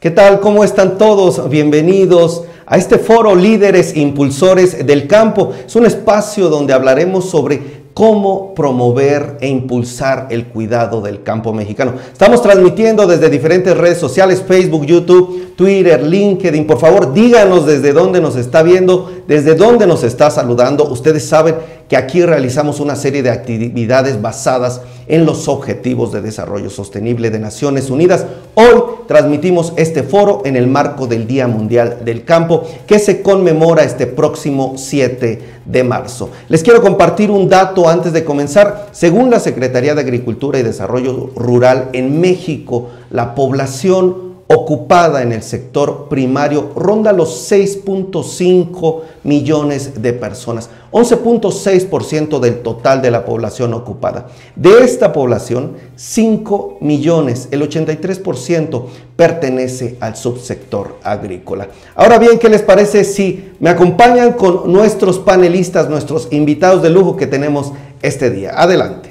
¿Qué 0.00 0.10
tal? 0.10 0.40
¿Cómo 0.40 0.64
están 0.64 0.96
todos? 0.96 1.50
Bienvenidos 1.50 2.44
a 2.64 2.78
este 2.78 2.96
foro 2.96 3.34
Líderes 3.34 3.94
Impulsores 3.94 4.86
del 4.86 5.06
Campo. 5.06 5.52
Es 5.66 5.76
un 5.76 5.84
espacio 5.84 6.48
donde 6.48 6.72
hablaremos 6.72 7.28
sobre 7.28 7.80
cómo 7.92 8.54
promover 8.54 9.36
e 9.42 9.48
impulsar 9.48 10.28
el 10.30 10.46
cuidado 10.46 11.02
del 11.02 11.22
campo 11.22 11.52
mexicano. 11.52 11.92
Estamos 12.10 12.40
transmitiendo 12.40 13.06
desde 13.06 13.28
diferentes 13.28 13.76
redes 13.76 13.98
sociales, 13.98 14.42
Facebook, 14.48 14.86
YouTube, 14.86 15.54
Twitter, 15.54 16.02
LinkedIn. 16.02 16.66
Por 16.66 16.78
favor, 16.78 17.12
díganos 17.12 17.66
desde 17.66 17.92
dónde 17.92 18.22
nos 18.22 18.36
está 18.36 18.62
viendo, 18.62 19.12
desde 19.28 19.54
dónde 19.54 19.86
nos 19.86 20.02
está 20.02 20.30
saludando. 20.30 20.88
Ustedes 20.88 21.28
saben 21.28 21.56
que 21.90 21.96
aquí 21.98 22.22
realizamos 22.22 22.80
una 22.80 22.96
serie 22.96 23.22
de 23.22 23.28
actividades 23.28 24.22
basadas 24.22 24.80
en 24.99 24.99
los 25.18 25.48
Objetivos 25.48 26.12
de 26.12 26.22
Desarrollo 26.22 26.70
Sostenible 26.70 27.30
de 27.30 27.38
Naciones 27.38 27.90
Unidas. 27.90 28.26
Hoy 28.54 28.82
transmitimos 29.08 29.72
este 29.76 30.02
foro 30.04 30.42
en 30.44 30.56
el 30.56 30.68
marco 30.68 31.06
del 31.06 31.26
Día 31.26 31.48
Mundial 31.48 31.98
del 32.04 32.24
Campo 32.24 32.64
que 32.86 32.98
se 32.98 33.20
conmemora 33.20 33.82
este 33.82 34.06
próximo 34.06 34.74
7 34.76 35.42
de 35.64 35.84
marzo. 35.84 36.30
Les 36.48 36.62
quiero 36.62 36.80
compartir 36.80 37.30
un 37.30 37.48
dato 37.48 37.88
antes 37.88 38.12
de 38.12 38.24
comenzar. 38.24 38.88
Según 38.92 39.30
la 39.30 39.40
Secretaría 39.40 39.94
de 39.94 40.00
Agricultura 40.00 40.58
y 40.58 40.62
Desarrollo 40.62 41.30
Rural 41.34 41.88
en 41.92 42.20
México, 42.20 42.90
la 43.10 43.34
población 43.34 44.29
ocupada 44.52 45.22
en 45.22 45.30
el 45.30 45.44
sector 45.44 46.08
primario 46.08 46.72
ronda 46.74 47.12
los 47.12 47.48
6.5 47.52 49.02
millones 49.22 50.02
de 50.02 50.12
personas, 50.12 50.68
11.6% 50.90 52.40
del 52.40 52.60
total 52.60 53.00
de 53.00 53.12
la 53.12 53.24
población 53.24 53.74
ocupada. 53.74 54.26
De 54.56 54.82
esta 54.82 55.12
población, 55.12 55.76
5 55.94 56.78
millones, 56.80 57.46
el 57.52 57.62
83% 57.62 58.86
pertenece 59.14 59.96
al 60.00 60.16
subsector 60.16 60.96
agrícola. 61.04 61.68
Ahora 61.94 62.18
bien, 62.18 62.40
¿qué 62.40 62.48
les 62.48 62.62
parece 62.62 63.04
si 63.04 63.52
me 63.60 63.70
acompañan 63.70 64.32
con 64.32 64.72
nuestros 64.72 65.20
panelistas, 65.20 65.88
nuestros 65.88 66.26
invitados 66.32 66.82
de 66.82 66.90
lujo 66.90 67.16
que 67.16 67.28
tenemos 67.28 67.72
este 68.02 68.30
día? 68.30 68.50
Adelante. 68.56 69.09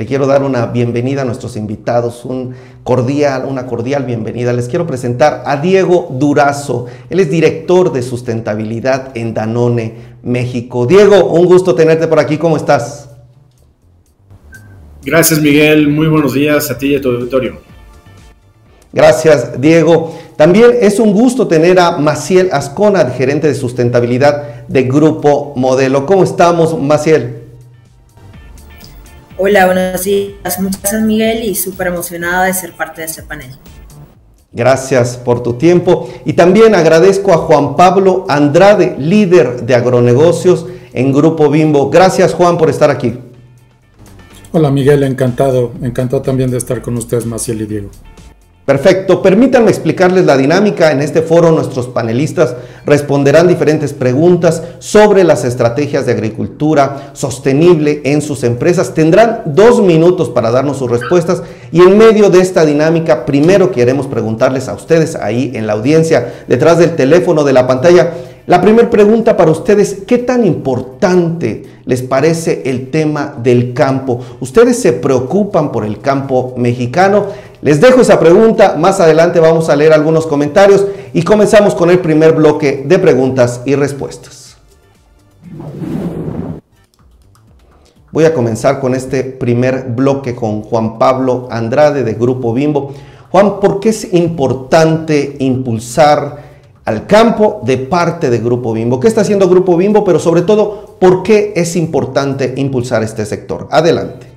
Le 0.00 0.06
quiero 0.06 0.26
dar 0.26 0.42
una 0.42 0.64
bienvenida 0.64 1.20
a 1.20 1.24
nuestros 1.26 1.58
invitados, 1.58 2.24
un 2.24 2.54
cordial, 2.84 3.44
una 3.46 3.66
cordial 3.66 4.06
bienvenida. 4.06 4.50
Les 4.54 4.66
quiero 4.66 4.86
presentar 4.86 5.42
a 5.44 5.58
Diego 5.58 6.08
Durazo. 6.18 6.86
Él 7.10 7.20
es 7.20 7.28
director 7.28 7.92
de 7.92 8.00
sustentabilidad 8.00 9.14
en 9.14 9.34
Danone, 9.34 9.96
México. 10.22 10.86
Diego, 10.86 11.26
un 11.26 11.44
gusto 11.44 11.74
tenerte 11.74 12.08
por 12.08 12.18
aquí. 12.18 12.38
¿Cómo 12.38 12.56
estás? 12.56 13.10
Gracias, 15.04 15.38
Miguel. 15.38 15.88
Muy 15.88 16.06
buenos 16.06 16.32
días 16.32 16.70
a 16.70 16.78
ti 16.78 16.92
y 16.92 16.96
a 16.96 17.00
tu 17.02 17.10
auditorio. 17.10 17.58
Gracias, 18.94 19.60
Diego. 19.60 20.16
También 20.36 20.78
es 20.80 20.98
un 20.98 21.12
gusto 21.12 21.46
tener 21.46 21.78
a 21.78 21.98
Maciel 21.98 22.48
Ascona, 22.52 23.04
gerente 23.10 23.48
de 23.48 23.54
sustentabilidad 23.54 24.66
de 24.66 24.82
Grupo 24.84 25.52
Modelo. 25.56 26.06
¿Cómo 26.06 26.24
estamos, 26.24 26.80
Maciel? 26.80 27.39
Hola, 29.42 29.64
buenos 29.64 30.04
días. 30.04 30.60
Muchas 30.60 30.82
gracias 30.82 31.00
Miguel 31.00 31.44
y 31.44 31.54
súper 31.54 31.86
emocionada 31.86 32.44
de 32.44 32.52
ser 32.52 32.74
parte 32.74 33.00
de 33.00 33.06
este 33.06 33.22
panel. 33.22 33.48
Gracias 34.52 35.16
por 35.16 35.42
tu 35.42 35.54
tiempo 35.54 36.10
y 36.26 36.34
también 36.34 36.74
agradezco 36.74 37.32
a 37.32 37.38
Juan 37.38 37.74
Pablo 37.74 38.26
Andrade, 38.28 38.96
líder 38.98 39.62
de 39.62 39.74
agronegocios 39.74 40.66
en 40.92 41.10
Grupo 41.14 41.48
Bimbo. 41.48 41.88
Gracias 41.88 42.34
Juan 42.34 42.58
por 42.58 42.68
estar 42.68 42.90
aquí. 42.90 43.18
Hola 44.52 44.70
Miguel, 44.70 45.04
encantado, 45.04 45.72
encantado 45.80 46.20
también 46.20 46.50
de 46.50 46.58
estar 46.58 46.82
con 46.82 46.98
ustedes, 46.98 47.24
Maciel 47.24 47.62
y 47.62 47.66
Diego. 47.66 47.88
Perfecto, 48.64 49.20
permítanme 49.20 49.70
explicarles 49.70 50.26
la 50.26 50.36
dinámica. 50.36 50.92
En 50.92 51.00
este 51.00 51.22
foro 51.22 51.50
nuestros 51.50 51.88
panelistas 51.88 52.54
responderán 52.86 53.48
diferentes 53.48 53.92
preguntas 53.92 54.62
sobre 54.78 55.24
las 55.24 55.44
estrategias 55.44 56.06
de 56.06 56.12
agricultura 56.12 57.10
sostenible 57.14 58.00
en 58.04 58.22
sus 58.22 58.44
empresas. 58.44 58.94
Tendrán 58.94 59.42
dos 59.46 59.82
minutos 59.82 60.28
para 60.28 60.52
darnos 60.52 60.76
sus 60.78 60.90
respuestas 60.90 61.42
y 61.72 61.80
en 61.80 61.98
medio 61.98 62.30
de 62.30 62.40
esta 62.40 62.64
dinámica, 62.64 63.26
primero 63.26 63.72
queremos 63.72 64.06
preguntarles 64.06 64.68
a 64.68 64.74
ustedes 64.74 65.16
ahí 65.16 65.50
en 65.54 65.66
la 65.66 65.72
audiencia, 65.72 66.32
detrás 66.46 66.78
del 66.78 66.94
teléfono 66.94 67.42
de 67.42 67.52
la 67.52 67.66
pantalla, 67.66 68.12
la 68.46 68.60
primera 68.60 68.90
pregunta 68.90 69.36
para 69.36 69.52
ustedes, 69.52 69.98
¿qué 70.06 70.18
tan 70.18 70.44
importante 70.44 71.62
les 71.84 72.02
parece 72.02 72.62
el 72.64 72.90
tema 72.90 73.34
del 73.40 73.74
campo? 73.74 74.20
¿Ustedes 74.40 74.76
se 74.80 74.92
preocupan 74.92 75.70
por 75.70 75.84
el 75.84 76.00
campo 76.00 76.54
mexicano? 76.56 77.26
Les 77.62 77.80
dejo 77.80 78.00
esa 78.00 78.18
pregunta, 78.18 78.76
más 78.78 79.00
adelante 79.00 79.38
vamos 79.38 79.68
a 79.68 79.76
leer 79.76 79.92
algunos 79.92 80.26
comentarios 80.26 80.86
y 81.12 81.22
comenzamos 81.22 81.74
con 81.74 81.90
el 81.90 81.98
primer 81.98 82.32
bloque 82.32 82.84
de 82.86 82.98
preguntas 82.98 83.60
y 83.66 83.74
respuestas. 83.74 84.56
Voy 88.12 88.24
a 88.24 88.34
comenzar 88.34 88.80
con 88.80 88.94
este 88.94 89.22
primer 89.22 89.84
bloque 89.90 90.34
con 90.34 90.62
Juan 90.62 90.98
Pablo 90.98 91.48
Andrade 91.50 92.02
de 92.02 92.14
Grupo 92.14 92.52
Bimbo. 92.52 92.92
Juan, 93.30 93.60
¿por 93.60 93.78
qué 93.78 93.90
es 93.90 94.12
importante 94.14 95.36
impulsar 95.38 96.50
al 96.84 97.06
campo 97.06 97.60
de 97.62 97.78
parte 97.78 98.30
de 98.30 98.38
Grupo 98.38 98.72
Bimbo. 98.72 98.98
¿Qué 98.98 99.06
está 99.06 99.20
haciendo 99.20 99.48
Grupo 99.48 99.76
Bimbo? 99.76 100.02
Pero 100.02 100.18
sobre 100.18 100.42
todo, 100.42 100.96
¿por 100.98 101.22
qué 101.22 101.52
es 101.54 101.76
importante 101.76 102.54
impulsar 102.56 103.04
este 103.04 103.24
sector? 103.26 103.68
Adelante. 103.70 104.29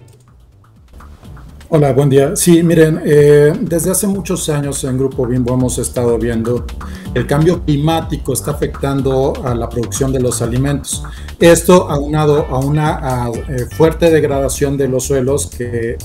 Hola, 1.76 1.92
buen 1.92 2.08
día. 2.08 2.36
Sí, 2.36 2.62
miren, 2.62 3.02
eh, 3.04 3.52
desde 3.62 3.90
hace 3.90 4.06
muchos 4.06 4.48
años 4.48 4.84
en 4.84 4.96
Grupo 4.96 5.26
Bimbo 5.26 5.56
hemos 5.56 5.80
estado 5.80 6.20
viendo 6.20 6.68
el 7.16 7.28
cambio 7.28 7.64
climático 7.64 8.34
está 8.34 8.52
afectando 8.52 9.34
a 9.44 9.54
la 9.54 9.70
producción 9.70 10.12
de 10.12 10.20
los 10.20 10.42
alimentos. 10.42 11.04
Esto 11.40 11.90
aunado 11.90 12.46
a 12.48 12.60
una 12.60 13.28
eh, 13.50 13.66
fuerte 13.76 14.10
degradación 14.10 14.78
de 14.78 14.88
los 14.88 15.06
suelos 15.06 15.48
que, 15.48 15.98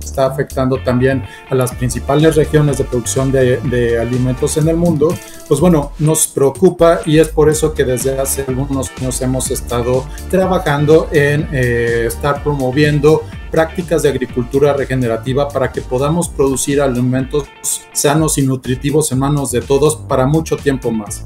está 0.00 0.26
afectando 0.26 0.82
también 0.82 1.24
a 1.50 1.54
las 1.54 1.72
principales 1.74 2.34
regiones 2.36 2.78
de 2.78 2.84
producción 2.84 3.30
de, 3.30 3.98
alimentos 4.00 4.56
en 4.56 4.68
el 4.68 4.76
mundo, 4.76 5.14
pues 5.48 5.60
bueno, 5.60 5.92
nos 5.98 6.26
preocupa 6.26 7.00
y 7.04 7.18
es 7.18 7.28
por 7.28 7.48
eso 7.48 7.74
que 7.74 7.84
desde 7.84 8.18
hace 8.18 8.44
algunos 8.46 8.90
años 8.98 9.20
hemos 9.22 9.50
estado 9.50 10.04
trabajando 10.30 11.08
en 11.12 11.48
eh, 11.52 12.04
estar 12.06 12.42
promoviendo 12.42 13.22
prácticas 13.50 14.02
de 14.02 14.10
agricultura 14.10 14.72
regenerativa 14.72 15.48
para 15.48 15.72
que 15.72 15.80
podamos 15.80 16.28
producir 16.28 16.80
alimentos 16.80 17.48
sanos 17.92 18.38
y 18.38 18.42
nutritivos 18.42 19.12
en 19.12 19.18
manos 19.18 19.50
de 19.50 19.60
todos 19.60 19.96
para 19.96 20.26
mucho 20.26 20.56
tiempo 20.56 20.90
más. 20.90 21.24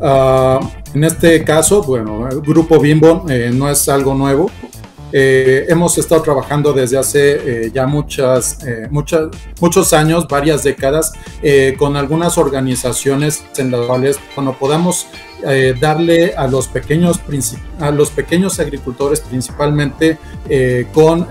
Ah, 0.00 0.60
en 0.94 1.04
este 1.04 1.44
caso, 1.44 1.82
bueno, 1.82 2.28
el 2.28 2.40
grupo 2.40 2.78
Bimbo 2.80 3.26
eh, 3.28 3.50
no 3.52 3.70
es 3.70 3.88
algo 3.88 4.14
nuevo. 4.14 4.50
Eh, 5.12 5.66
hemos 5.68 5.96
estado 5.98 6.20
trabajando 6.20 6.72
desde 6.72 6.98
hace 6.98 7.66
eh, 7.66 7.70
ya 7.72 7.86
muchas, 7.86 8.58
muchas, 8.90 9.28
muchos 9.60 9.92
años, 9.92 10.26
varias 10.28 10.64
décadas, 10.64 11.12
con 11.78 11.96
algunas 11.96 12.38
organizaciones 12.38 13.44
en 13.56 13.70
las 13.70 13.86
cuales 13.86 14.18
bueno, 14.34 14.56
podamos 14.58 15.06
darle 15.80 16.34
a 16.34 16.46
los, 16.46 16.66
pequeños, 16.68 17.20
a 17.78 17.90
los 17.90 18.10
pequeños 18.10 18.58
agricultores, 18.58 19.20
principalmente 19.20 20.18
con 20.92 21.28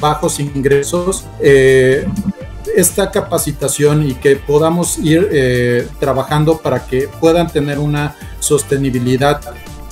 bajos 0.00 0.40
ingresos, 0.40 1.24
esta 1.40 3.10
capacitación 3.10 4.08
y 4.08 4.14
que 4.14 4.36
podamos 4.36 4.98
ir 4.98 5.88
trabajando 6.00 6.58
para 6.58 6.86
que 6.86 7.08
puedan 7.20 7.48
tener 7.48 7.78
una 7.78 8.16
sostenibilidad 8.40 9.40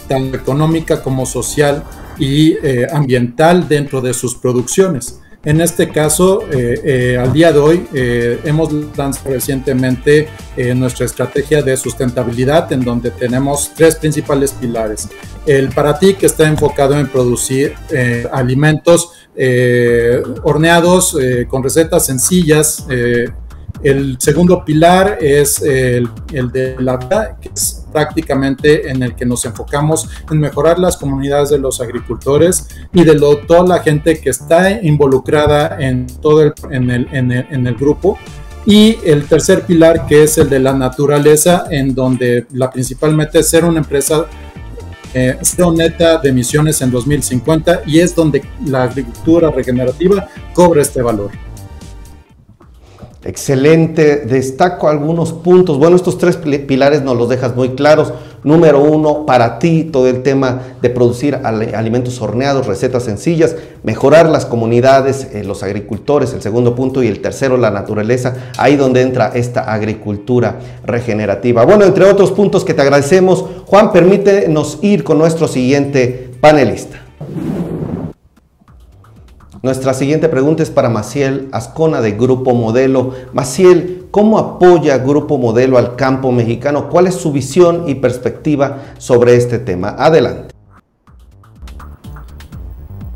tan 0.08 0.34
económica 0.34 1.02
como 1.02 1.26
social 1.26 1.84
y 2.18 2.52
eh, 2.62 2.86
ambiental 2.92 3.68
dentro 3.68 4.00
de 4.00 4.14
sus 4.14 4.34
producciones. 4.34 5.20
En 5.44 5.60
este 5.60 5.88
caso, 5.88 6.42
eh, 6.52 6.80
eh, 6.84 7.18
al 7.18 7.32
día 7.32 7.52
de 7.52 7.58
hoy, 7.58 7.88
hemos 7.92 8.72
lanzado 8.96 9.30
recientemente 9.30 10.28
nuestra 10.76 11.06
estrategia 11.06 11.62
de 11.62 11.76
sustentabilidad, 11.76 12.72
en 12.72 12.84
donde 12.84 13.10
tenemos 13.10 13.72
tres 13.74 13.96
principales 13.96 14.52
pilares. 14.52 15.08
El 15.44 15.70
para 15.70 15.98
ti, 15.98 16.14
que 16.14 16.26
está 16.26 16.46
enfocado 16.46 16.96
en 16.96 17.08
producir 17.08 17.74
alimentos 18.30 19.10
horneados 20.44 21.16
con 21.48 21.64
recetas 21.64 22.06
sencillas, 22.06 22.86
el 23.82 24.16
segundo 24.20 24.64
pilar 24.64 25.18
es 25.20 25.60
el, 25.62 26.08
de 26.52 26.76
la 26.78 26.96
vida, 26.96 27.36
que 27.40 27.50
es 27.54 27.84
prácticamente 27.92 28.88
en 28.88 29.02
el 29.02 29.14
que 29.14 29.26
nos 29.26 29.44
enfocamos 29.44 30.08
en 30.30 30.38
mejorar 30.38 30.78
las 30.78 30.96
comunidades 30.96 31.50
de 31.50 31.58
los 31.58 31.80
agricultores 31.80 32.68
y 32.92 33.04
de 33.04 33.14
toda 33.46 33.66
la 33.66 33.80
gente 33.80 34.20
que 34.20 34.30
está 34.30 34.70
involucrada 34.70 35.76
en 35.80 36.06
todo 36.06 36.42
el, 36.42 36.52
en 36.70 36.90
el, 36.90 37.08
en 37.12 37.66
el, 37.66 37.74
grupo. 37.74 38.18
Y 38.64 38.98
el 39.04 39.24
tercer 39.24 39.62
pilar, 39.66 40.06
que 40.06 40.22
es 40.22 40.38
el 40.38 40.48
de 40.48 40.60
la 40.60 40.72
naturaleza, 40.72 41.64
en 41.70 41.94
donde 41.94 42.46
la 42.52 42.70
principalmente 42.70 43.40
es 43.40 43.48
ser 43.48 43.64
una 43.64 43.80
empresa 43.80 44.26
eh, 45.14 45.36
neta 45.74 46.18
de 46.18 46.30
emisiones 46.30 46.80
en 46.80 46.90
2050 46.90 47.82
y 47.86 47.98
es 47.98 48.14
donde 48.14 48.42
la 48.64 48.84
agricultura 48.84 49.50
regenerativa 49.50 50.28
cobra 50.54 50.82
este 50.82 51.02
valor. 51.02 51.30
Excelente, 53.24 54.16
destaco 54.26 54.88
algunos 54.88 55.32
puntos. 55.32 55.78
Bueno, 55.78 55.94
estos 55.94 56.18
tres 56.18 56.36
pilares 56.36 57.02
nos 57.02 57.16
los 57.16 57.28
dejas 57.28 57.54
muy 57.54 57.70
claros. 57.70 58.12
Número 58.42 58.80
uno, 58.80 59.24
para 59.24 59.60
ti 59.60 59.84
todo 59.84 60.08
el 60.08 60.24
tema 60.24 60.60
de 60.82 60.90
producir 60.90 61.38
alimentos 61.44 62.20
horneados, 62.20 62.66
recetas 62.66 63.04
sencillas, 63.04 63.54
mejorar 63.84 64.28
las 64.28 64.44
comunidades, 64.44 65.28
eh, 65.32 65.44
los 65.44 65.62
agricultores, 65.62 66.32
el 66.32 66.42
segundo 66.42 66.74
punto, 66.74 67.04
y 67.04 67.06
el 67.06 67.20
tercero, 67.20 67.56
la 67.56 67.70
naturaleza, 67.70 68.34
ahí 68.58 68.74
donde 68.74 69.02
entra 69.02 69.30
esta 69.32 69.72
agricultura 69.72 70.58
regenerativa. 70.84 71.64
Bueno, 71.64 71.84
entre 71.84 72.04
otros 72.04 72.32
puntos 72.32 72.64
que 72.64 72.74
te 72.74 72.82
agradecemos, 72.82 73.44
Juan, 73.66 73.92
permítenos 73.92 74.80
ir 74.82 75.04
con 75.04 75.18
nuestro 75.18 75.46
siguiente 75.46 76.30
panelista. 76.40 77.02
Nuestra 79.62 79.94
siguiente 79.94 80.28
pregunta 80.28 80.64
es 80.64 80.70
para 80.70 80.88
Maciel 80.88 81.48
Ascona 81.52 82.00
de 82.00 82.12
Grupo 82.12 82.52
Modelo. 82.52 83.12
Maciel, 83.32 84.08
¿cómo 84.10 84.36
apoya 84.40 84.98
Grupo 84.98 85.38
Modelo 85.38 85.78
al 85.78 85.94
campo 85.94 86.32
mexicano? 86.32 86.90
¿Cuál 86.90 87.06
es 87.06 87.14
su 87.14 87.30
visión 87.30 87.88
y 87.88 87.94
perspectiva 87.94 88.78
sobre 88.98 89.36
este 89.36 89.60
tema? 89.60 89.94
Adelante. 89.96 90.52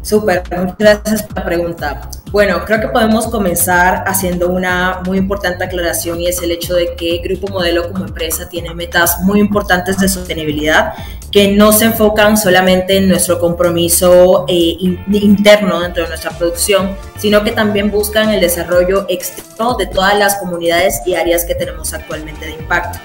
Súper, 0.03 0.45
muchas 0.57 0.77
gracias 0.79 1.23
por 1.25 1.37
la 1.39 1.45
pregunta. 1.45 2.11
Bueno, 2.37 2.63
creo 2.67 2.83
que 2.83 2.89
podemos 2.89 3.29
comenzar 3.29 4.05
haciendo 4.07 4.51
una 4.51 5.01
muy 5.07 5.17
importante 5.17 5.65
aclaración 5.65 6.21
y 6.21 6.27
es 6.27 6.43
el 6.43 6.51
hecho 6.51 6.75
de 6.75 6.95
que 6.95 7.17
Grupo 7.25 7.49
Modelo 7.49 7.91
como 7.91 8.05
empresa 8.05 8.47
tiene 8.47 8.75
metas 8.75 9.23
muy 9.23 9.41
importantes 9.41 9.97
de 9.97 10.07
sostenibilidad 10.07 10.93
que 11.33 11.53
no 11.53 11.73
se 11.73 11.87
enfocan 11.87 12.37
solamente 12.37 12.99
en 12.99 13.09
nuestro 13.09 13.39
compromiso 13.39 14.45
eh, 14.49 14.77
interno 15.13 15.81
dentro 15.81 16.03
de 16.03 16.11
nuestra 16.11 16.31
producción, 16.33 16.95
sino 17.17 17.43
que 17.43 17.53
también 17.53 17.91
buscan 17.91 18.29
el 18.29 18.43
desarrollo 18.43 19.07
externo 19.09 19.75
de 19.79 19.87
todas 19.87 20.19
las 20.19 20.35
comunidades 20.35 21.01
y 21.07 21.15
áreas 21.15 21.47
que 21.47 21.55
tenemos 21.55 21.95
actualmente 21.95 22.45
de 22.45 22.53
impacto. 22.53 22.99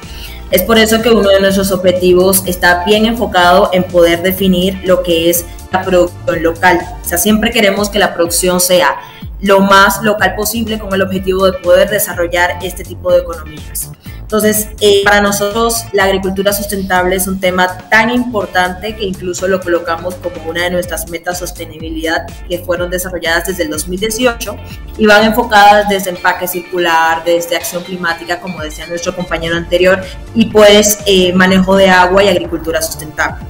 Es 0.51 0.63
por 0.63 0.77
eso 0.77 1.01
que 1.01 1.09
uno 1.09 1.29
de 1.29 1.39
nuestros 1.39 1.71
objetivos 1.71 2.43
está 2.47 2.83
bien 2.83 3.05
enfocado 3.05 3.69
en 3.71 3.85
poder 3.85 4.23
definir 4.23 4.81
lo 4.83 5.03
que 5.03 5.29
es 5.29 5.45
la 5.71 5.83
producción 5.83 6.43
local. 6.43 6.79
O 7.01 7.07
sea, 7.07 7.17
siempre 7.17 7.51
queremos 7.51 7.89
que 7.89 7.99
la 7.99 8.13
producción 8.13 8.59
sea 8.59 8.97
lo 9.41 9.59
más 9.61 10.03
local 10.03 10.35
posible 10.35 10.79
con 10.79 10.93
el 10.93 11.01
objetivo 11.01 11.49
de 11.49 11.57
poder 11.59 11.89
desarrollar 11.89 12.59
este 12.61 12.83
tipo 12.83 13.11
de 13.11 13.19
economías. 13.19 13.91
Entonces, 14.31 14.69
eh, 14.79 15.01
para 15.03 15.19
nosotros 15.19 15.83
la 15.91 16.05
agricultura 16.05 16.53
sustentable 16.53 17.17
es 17.17 17.27
un 17.27 17.41
tema 17.41 17.67
tan 17.89 18.11
importante 18.11 18.95
que 18.95 19.03
incluso 19.03 19.45
lo 19.45 19.59
colocamos 19.59 20.15
como 20.15 20.49
una 20.49 20.63
de 20.63 20.69
nuestras 20.71 21.09
metas 21.09 21.39
sostenibilidad 21.39 22.25
que 22.47 22.59
fueron 22.59 22.89
desarrolladas 22.89 23.47
desde 23.47 23.63
el 23.63 23.71
2018 23.71 24.55
y 24.97 25.05
van 25.05 25.25
enfocadas 25.25 25.89
desde 25.89 26.11
empaque 26.11 26.47
circular, 26.47 27.25
desde 27.25 27.57
acción 27.57 27.83
climática, 27.83 28.39
como 28.39 28.61
decía 28.61 28.87
nuestro 28.87 29.13
compañero 29.13 29.57
anterior, 29.57 30.01
y 30.33 30.45
pues 30.45 30.99
eh, 31.07 31.33
manejo 31.33 31.75
de 31.75 31.89
agua 31.89 32.23
y 32.23 32.29
agricultura 32.29 32.81
sustentable. 32.81 33.45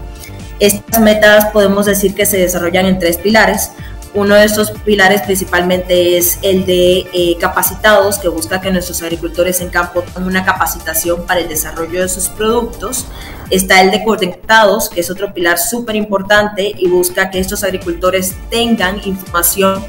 Estas 0.61 1.01
metas 1.01 1.47
podemos 1.47 1.87
decir 1.87 2.13
que 2.13 2.27
se 2.27 2.37
desarrollan 2.37 2.85
en 2.85 2.99
tres 2.99 3.17
pilares. 3.17 3.71
Uno 4.13 4.35
de 4.35 4.45
estos 4.45 4.69
pilares 4.69 5.23
principalmente 5.23 6.19
es 6.19 6.37
el 6.43 6.67
de 6.67 7.07
eh, 7.13 7.35
capacitados, 7.39 8.19
que 8.19 8.27
busca 8.27 8.61
que 8.61 8.69
nuestros 8.69 9.01
agricultores 9.01 9.59
en 9.61 9.69
campo 9.69 10.03
tengan 10.03 10.25
una 10.25 10.45
capacitación 10.45 11.25
para 11.25 11.39
el 11.39 11.49
desarrollo 11.49 12.03
de 12.03 12.07
sus 12.07 12.29
productos. 12.29 13.07
Está 13.49 13.81
el 13.81 13.89
de 13.89 14.03
conectados, 14.03 14.87
que 14.89 14.99
es 14.99 15.09
otro 15.09 15.33
pilar 15.33 15.57
súper 15.57 15.95
importante 15.95 16.71
y 16.77 16.87
busca 16.87 17.31
que 17.31 17.39
estos 17.39 17.63
agricultores 17.63 18.35
tengan 18.51 19.01
información 19.05 19.83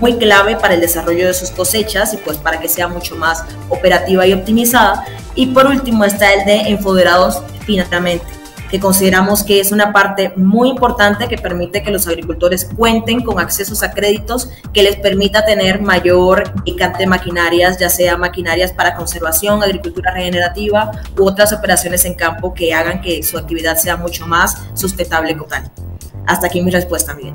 muy 0.00 0.16
clave 0.16 0.56
para 0.56 0.72
el 0.72 0.80
desarrollo 0.80 1.26
de 1.26 1.34
sus 1.34 1.50
cosechas 1.50 2.14
y 2.14 2.16
pues 2.16 2.38
para 2.38 2.60
que 2.60 2.70
sea 2.70 2.88
mucho 2.88 3.14
más 3.16 3.44
operativa 3.68 4.26
y 4.26 4.32
optimizada. 4.32 5.04
Y 5.34 5.48
por 5.48 5.66
último 5.66 6.06
está 6.06 6.32
el 6.32 6.46
de 6.46 6.70
empoderados 6.70 7.42
financieramente 7.66 8.43
consideramos 8.80 9.42
que 9.42 9.60
es 9.60 9.72
una 9.72 9.92
parte 9.92 10.32
muy 10.36 10.68
importante 10.68 11.28
que 11.28 11.38
permite 11.38 11.82
que 11.82 11.90
los 11.90 12.06
agricultores 12.06 12.68
cuenten 12.76 13.22
con 13.22 13.38
accesos 13.38 13.82
a 13.82 13.90
créditos 13.90 14.50
que 14.72 14.82
les 14.82 14.96
permita 14.96 15.44
tener 15.44 15.80
mayor 15.80 16.44
cantidad 16.76 16.98
de 16.98 17.06
maquinarias, 17.06 17.78
ya 17.78 17.88
sea 17.88 18.16
maquinarias 18.16 18.72
para 18.72 18.94
conservación, 18.94 19.62
agricultura 19.62 20.12
regenerativa 20.12 20.90
u 21.18 21.24
otras 21.24 21.52
operaciones 21.52 22.04
en 22.04 22.14
campo 22.14 22.54
que 22.54 22.74
hagan 22.74 23.00
que 23.00 23.22
su 23.22 23.38
actividad 23.38 23.76
sea 23.76 23.96
mucho 23.96 24.26
más 24.26 24.56
sustentable 24.74 25.34
local. 25.34 25.70
Hasta 26.26 26.46
aquí 26.46 26.62
mi 26.62 26.70
respuesta, 26.70 27.14
Miguel. 27.14 27.34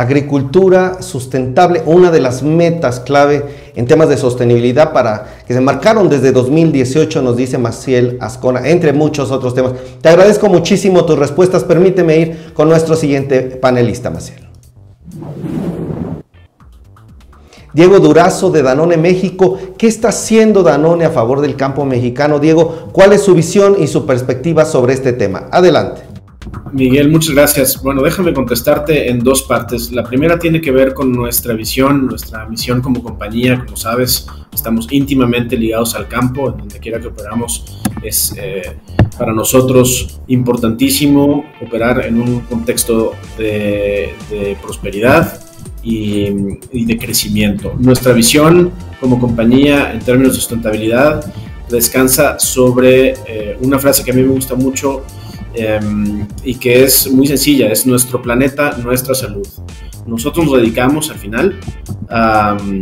Agricultura 0.00 1.02
sustentable, 1.02 1.82
una 1.84 2.10
de 2.10 2.20
las 2.20 2.42
metas 2.42 3.00
clave 3.00 3.44
en 3.74 3.86
temas 3.86 4.08
de 4.08 4.16
sostenibilidad 4.16 4.94
para 4.94 5.26
que 5.46 5.52
se 5.52 5.60
marcaron 5.60 6.08
desde 6.08 6.32
2018, 6.32 7.20
nos 7.20 7.36
dice 7.36 7.58
Maciel 7.58 8.16
Ascona, 8.18 8.66
entre 8.66 8.94
muchos 8.94 9.30
otros 9.30 9.54
temas. 9.54 9.72
Te 10.00 10.08
agradezco 10.08 10.48
muchísimo 10.48 11.04
tus 11.04 11.18
respuestas. 11.18 11.64
Permíteme 11.64 12.16
ir 12.16 12.52
con 12.54 12.70
nuestro 12.70 12.96
siguiente 12.96 13.42
panelista, 13.42 14.08
Maciel. 14.08 14.48
Diego 17.74 18.00
Durazo 18.00 18.50
de 18.50 18.62
Danone 18.62 18.96
México, 18.96 19.58
¿qué 19.76 19.86
está 19.86 20.08
haciendo 20.08 20.62
Danone 20.62 21.04
a 21.04 21.10
favor 21.10 21.42
del 21.42 21.56
campo 21.56 21.84
mexicano? 21.84 22.38
Diego, 22.38 22.88
¿cuál 22.92 23.12
es 23.12 23.20
su 23.20 23.34
visión 23.34 23.76
y 23.78 23.86
su 23.86 24.06
perspectiva 24.06 24.64
sobre 24.64 24.94
este 24.94 25.12
tema? 25.12 25.48
Adelante. 25.50 26.09
Miguel, 26.72 27.10
muchas 27.10 27.34
gracias. 27.34 27.82
Bueno, 27.82 28.02
déjame 28.02 28.32
contestarte 28.32 29.10
en 29.10 29.18
dos 29.18 29.42
partes. 29.42 29.92
La 29.92 30.04
primera 30.04 30.38
tiene 30.38 30.60
que 30.60 30.70
ver 30.70 30.94
con 30.94 31.12
nuestra 31.12 31.52
visión, 31.54 32.06
nuestra 32.06 32.46
misión 32.46 32.80
como 32.80 33.02
compañía. 33.02 33.62
Como 33.64 33.76
sabes, 33.76 34.26
estamos 34.52 34.86
íntimamente 34.90 35.56
ligados 35.56 35.94
al 35.94 36.08
campo, 36.08 36.50
en 36.50 36.58
donde 36.58 36.78
quiera 36.78 37.00
que 37.00 37.08
operamos. 37.08 37.64
Es 38.02 38.34
eh, 38.38 38.62
para 39.18 39.34
nosotros 39.34 40.20
importantísimo 40.28 41.44
operar 41.60 42.06
en 42.06 42.20
un 42.20 42.40
contexto 42.40 43.12
de, 43.36 44.14
prosperidad 44.62 45.40
y, 45.82 46.30
de 46.84 46.98
crecimiento. 46.98 47.74
Nuestra 47.78 48.12
visión 48.12 48.70
como 48.98 49.18
compañía 49.18 49.92
en 49.92 49.98
términos 49.98 50.32
de 50.32 50.36
sustentabilidad 50.40 51.32
descansa 51.68 52.38
sobre 52.38 53.14
eh, 53.26 53.58
una 53.60 53.78
frase 53.78 54.02
que 54.04 54.10
a 54.10 54.14
mí 54.14 54.22
me 54.22 54.28
gusta 54.28 54.54
mucho 54.54 55.04
Em, 55.54 56.28
y 56.44 56.54
que 56.54 56.84
es 56.84 57.10
muy 57.10 57.26
sencilla, 57.26 57.72
es 57.72 57.86
nuestro 57.86 58.22
planeta, 58.22 58.76
nuestra 58.82 59.14
salud. 59.14 59.46
Nosotros 60.06 60.46
nos 60.46 60.56
dedicamos 60.56 61.10
al 61.10 61.18
final 61.18 61.58
a 62.08 62.54
mm, 62.54 62.80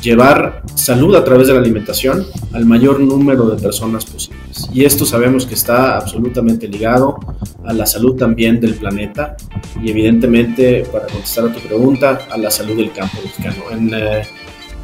llevar 0.00 0.62
salud 0.74 1.14
a 1.16 1.24
través 1.24 1.48
de 1.48 1.54
la 1.54 1.60
alimentación 1.60 2.24
al 2.52 2.64
mayor 2.64 3.00
número 3.00 3.46
de 3.50 3.60
personas 3.60 4.04
posibles. 4.04 4.68
Y 4.72 4.84
esto 4.84 5.04
sabemos 5.04 5.46
que 5.46 5.54
está 5.54 5.96
absolutamente 5.96 6.68
ligado 6.68 7.18
a 7.64 7.72
la 7.72 7.86
salud 7.86 8.16
también 8.16 8.60
del 8.60 8.74
planeta 8.74 9.36
y 9.82 9.90
evidentemente, 9.90 10.84
para 10.90 11.06
contestar 11.06 11.46
a 11.46 11.52
tu 11.52 11.60
pregunta, 11.60 12.20
a 12.30 12.38
la 12.38 12.50
salud 12.50 12.76
del 12.76 12.92
campo 12.92 13.18
mexicano. 13.22 13.64
En 13.72 13.92
eh, 13.92 14.22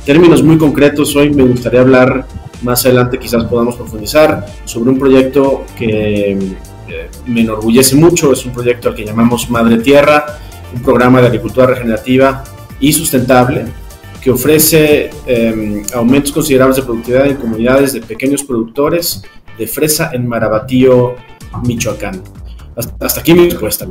términos 0.04 0.42
muy 0.42 0.58
concretos, 0.58 1.14
hoy 1.14 1.30
me 1.30 1.44
gustaría 1.44 1.80
hablar, 1.80 2.26
más 2.62 2.84
adelante 2.84 3.18
quizás 3.18 3.44
podamos 3.44 3.76
profundizar, 3.76 4.44
sobre 4.64 4.90
un 4.90 4.98
proyecto 4.98 5.64
que 5.78 6.56
me 7.26 7.40
enorgullece 7.40 7.96
mucho. 7.96 8.32
Es 8.32 8.44
un 8.44 8.52
proyecto 8.52 8.88
al 8.88 8.94
que 8.94 9.04
llamamos 9.04 9.48
Madre 9.50 9.78
Tierra, 9.78 10.38
un 10.74 10.82
programa 10.82 11.20
de 11.20 11.28
agricultura 11.28 11.66
regenerativa 11.66 12.44
y 12.80 12.92
sustentable 12.92 13.64
que 14.20 14.30
ofrece 14.30 15.10
em, 15.26 15.84
aumentos 15.94 16.32
considerables 16.32 16.76
de 16.76 16.82
productividad 16.82 17.26
en 17.28 17.36
comunidades 17.36 17.92
de 17.92 18.00
pequeños 18.00 18.42
productores 18.42 19.22
de 19.56 19.66
fresa 19.66 20.10
en 20.12 20.26
Marabatío, 20.26 21.14
Michoacán. 21.64 22.22
Hasta, 22.74 23.06
hasta 23.06 23.20
aquí 23.20 23.34
mi 23.34 23.48
respuesta. 23.48 23.86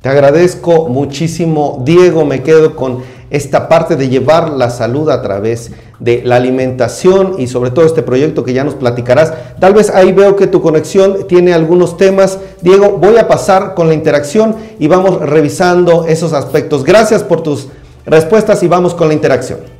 Te 0.00 0.08
agradezco 0.08 0.88
muchísimo, 0.88 1.82
Diego. 1.84 2.24
Me 2.24 2.42
quedo 2.42 2.74
con 2.74 3.02
esta 3.30 3.68
parte 3.68 3.94
de 3.96 4.08
llevar 4.08 4.50
la 4.50 4.70
salud 4.70 5.10
a 5.10 5.20
través 5.20 5.70
de 5.70 5.76
la 6.00 6.36
alimentación 6.36 7.34
y 7.38 7.48
sobre 7.48 7.70
todo 7.70 7.84
este 7.84 8.02
proyecto 8.02 8.44
que 8.44 8.52
ya 8.52 8.64
nos 8.64 8.74
platicarás. 8.74 9.32
Tal 9.58 9.74
vez 9.74 9.90
ahí 9.90 10.12
veo 10.12 10.36
que 10.36 10.46
tu 10.46 10.62
conexión 10.62 11.26
tiene 11.26 11.52
algunos 11.52 11.96
temas. 11.96 12.38
Diego, 12.62 12.98
voy 12.98 13.16
a 13.16 13.26
pasar 13.26 13.74
con 13.74 13.88
la 13.88 13.94
interacción 13.94 14.56
y 14.78 14.86
vamos 14.86 15.20
revisando 15.20 16.04
esos 16.06 16.32
aspectos. 16.32 16.84
Gracias 16.84 17.24
por 17.24 17.42
tus 17.42 17.68
respuestas 18.06 18.62
y 18.62 18.68
vamos 18.68 18.94
con 18.94 19.08
la 19.08 19.14
interacción. 19.14 19.77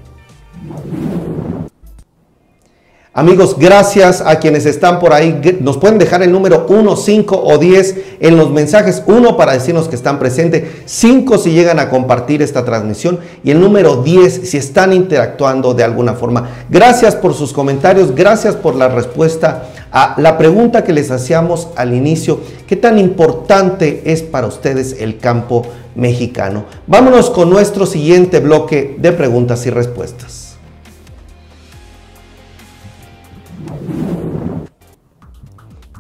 Amigos, 3.18 3.56
gracias 3.58 4.22
a 4.24 4.38
quienes 4.38 4.64
están 4.64 5.00
por 5.00 5.12
ahí. 5.12 5.58
Nos 5.58 5.76
pueden 5.76 5.98
dejar 5.98 6.22
el 6.22 6.30
número 6.30 6.66
1, 6.68 6.94
5 6.94 7.42
o 7.44 7.58
10 7.58 7.96
en 8.20 8.36
los 8.36 8.52
mensajes. 8.52 9.02
1 9.08 9.36
para 9.36 9.54
decirnos 9.54 9.88
que 9.88 9.96
están 9.96 10.20
presentes. 10.20 10.62
5 10.84 11.36
si 11.38 11.50
llegan 11.50 11.80
a 11.80 11.90
compartir 11.90 12.42
esta 12.42 12.64
transmisión. 12.64 13.18
Y 13.42 13.50
el 13.50 13.58
número 13.58 14.04
10 14.04 14.48
si 14.48 14.56
están 14.56 14.92
interactuando 14.92 15.74
de 15.74 15.82
alguna 15.82 16.14
forma. 16.14 16.48
Gracias 16.70 17.16
por 17.16 17.34
sus 17.34 17.52
comentarios. 17.52 18.14
Gracias 18.14 18.54
por 18.54 18.76
la 18.76 18.86
respuesta 18.86 19.64
a 19.90 20.14
la 20.18 20.38
pregunta 20.38 20.84
que 20.84 20.92
les 20.92 21.10
hacíamos 21.10 21.70
al 21.74 21.94
inicio. 21.94 22.38
¿Qué 22.68 22.76
tan 22.76 23.00
importante 23.00 24.02
es 24.04 24.22
para 24.22 24.46
ustedes 24.46 24.94
el 25.00 25.18
campo 25.18 25.66
mexicano. 25.96 26.66
Vámonos 26.86 27.30
con 27.30 27.50
nuestro 27.50 27.84
siguiente 27.84 28.38
bloque 28.38 28.94
de 29.00 29.10
preguntas 29.10 29.66
y 29.66 29.70
respuestas. 29.70 30.47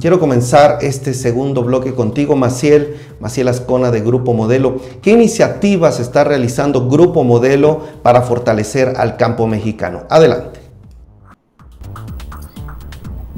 Quiero 0.00 0.20
comenzar 0.20 0.78
este 0.82 1.12
segundo 1.12 1.64
bloque 1.64 1.92
contigo, 1.92 2.36
Maciel, 2.36 2.96
Maciel 3.18 3.48
Ascona 3.48 3.90
de 3.90 4.00
Grupo 4.00 4.32
Modelo. 4.32 4.80
¿Qué 5.02 5.10
iniciativas 5.10 5.98
está 5.98 6.22
realizando 6.22 6.88
Grupo 6.88 7.24
Modelo 7.24 7.82
para 8.04 8.22
fortalecer 8.22 8.94
al 8.96 9.16
campo 9.16 9.48
mexicano? 9.48 10.04
Adelante. 10.08 10.60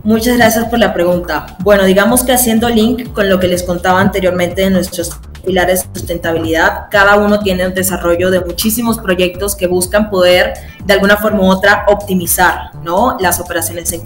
Muchas 0.05 0.37
gracias 0.37 0.67
por 0.67 0.79
la 0.79 0.93
pregunta. 0.93 1.57
Bueno, 1.61 1.85
digamos 1.85 2.25
que 2.25 2.33
haciendo 2.35 2.69
link 2.69 3.11
con 3.15 3.31
lo 3.31 3.41
que 3.41 3.49
les 3.49 3.63
contaba 3.63 3.99
anteriormente 3.99 4.61
de 4.61 4.71
nuestros 4.71 5.19
pilares 5.43 5.89
de 5.95 5.99
sustentabilidad, 5.99 6.89
cada 6.91 7.17
uno 7.17 7.41
tiene 7.41 7.67
un 7.67 7.75
desarrollo 7.75 8.31
de 8.31 8.41
muchísimos 8.41 8.99
proyectos 8.99 9.57
que 9.57 9.67
buscan 9.67 10.11
poder 10.11 10.53
de 10.85 10.93
alguna 10.93 11.17
forma 11.17 11.41
u 11.41 11.47
otra 11.47 11.87
optimizar 11.89 12.75
¿no? 12.83 13.17
las 13.19 13.41
operaciones 13.41 13.93
en 13.93 14.03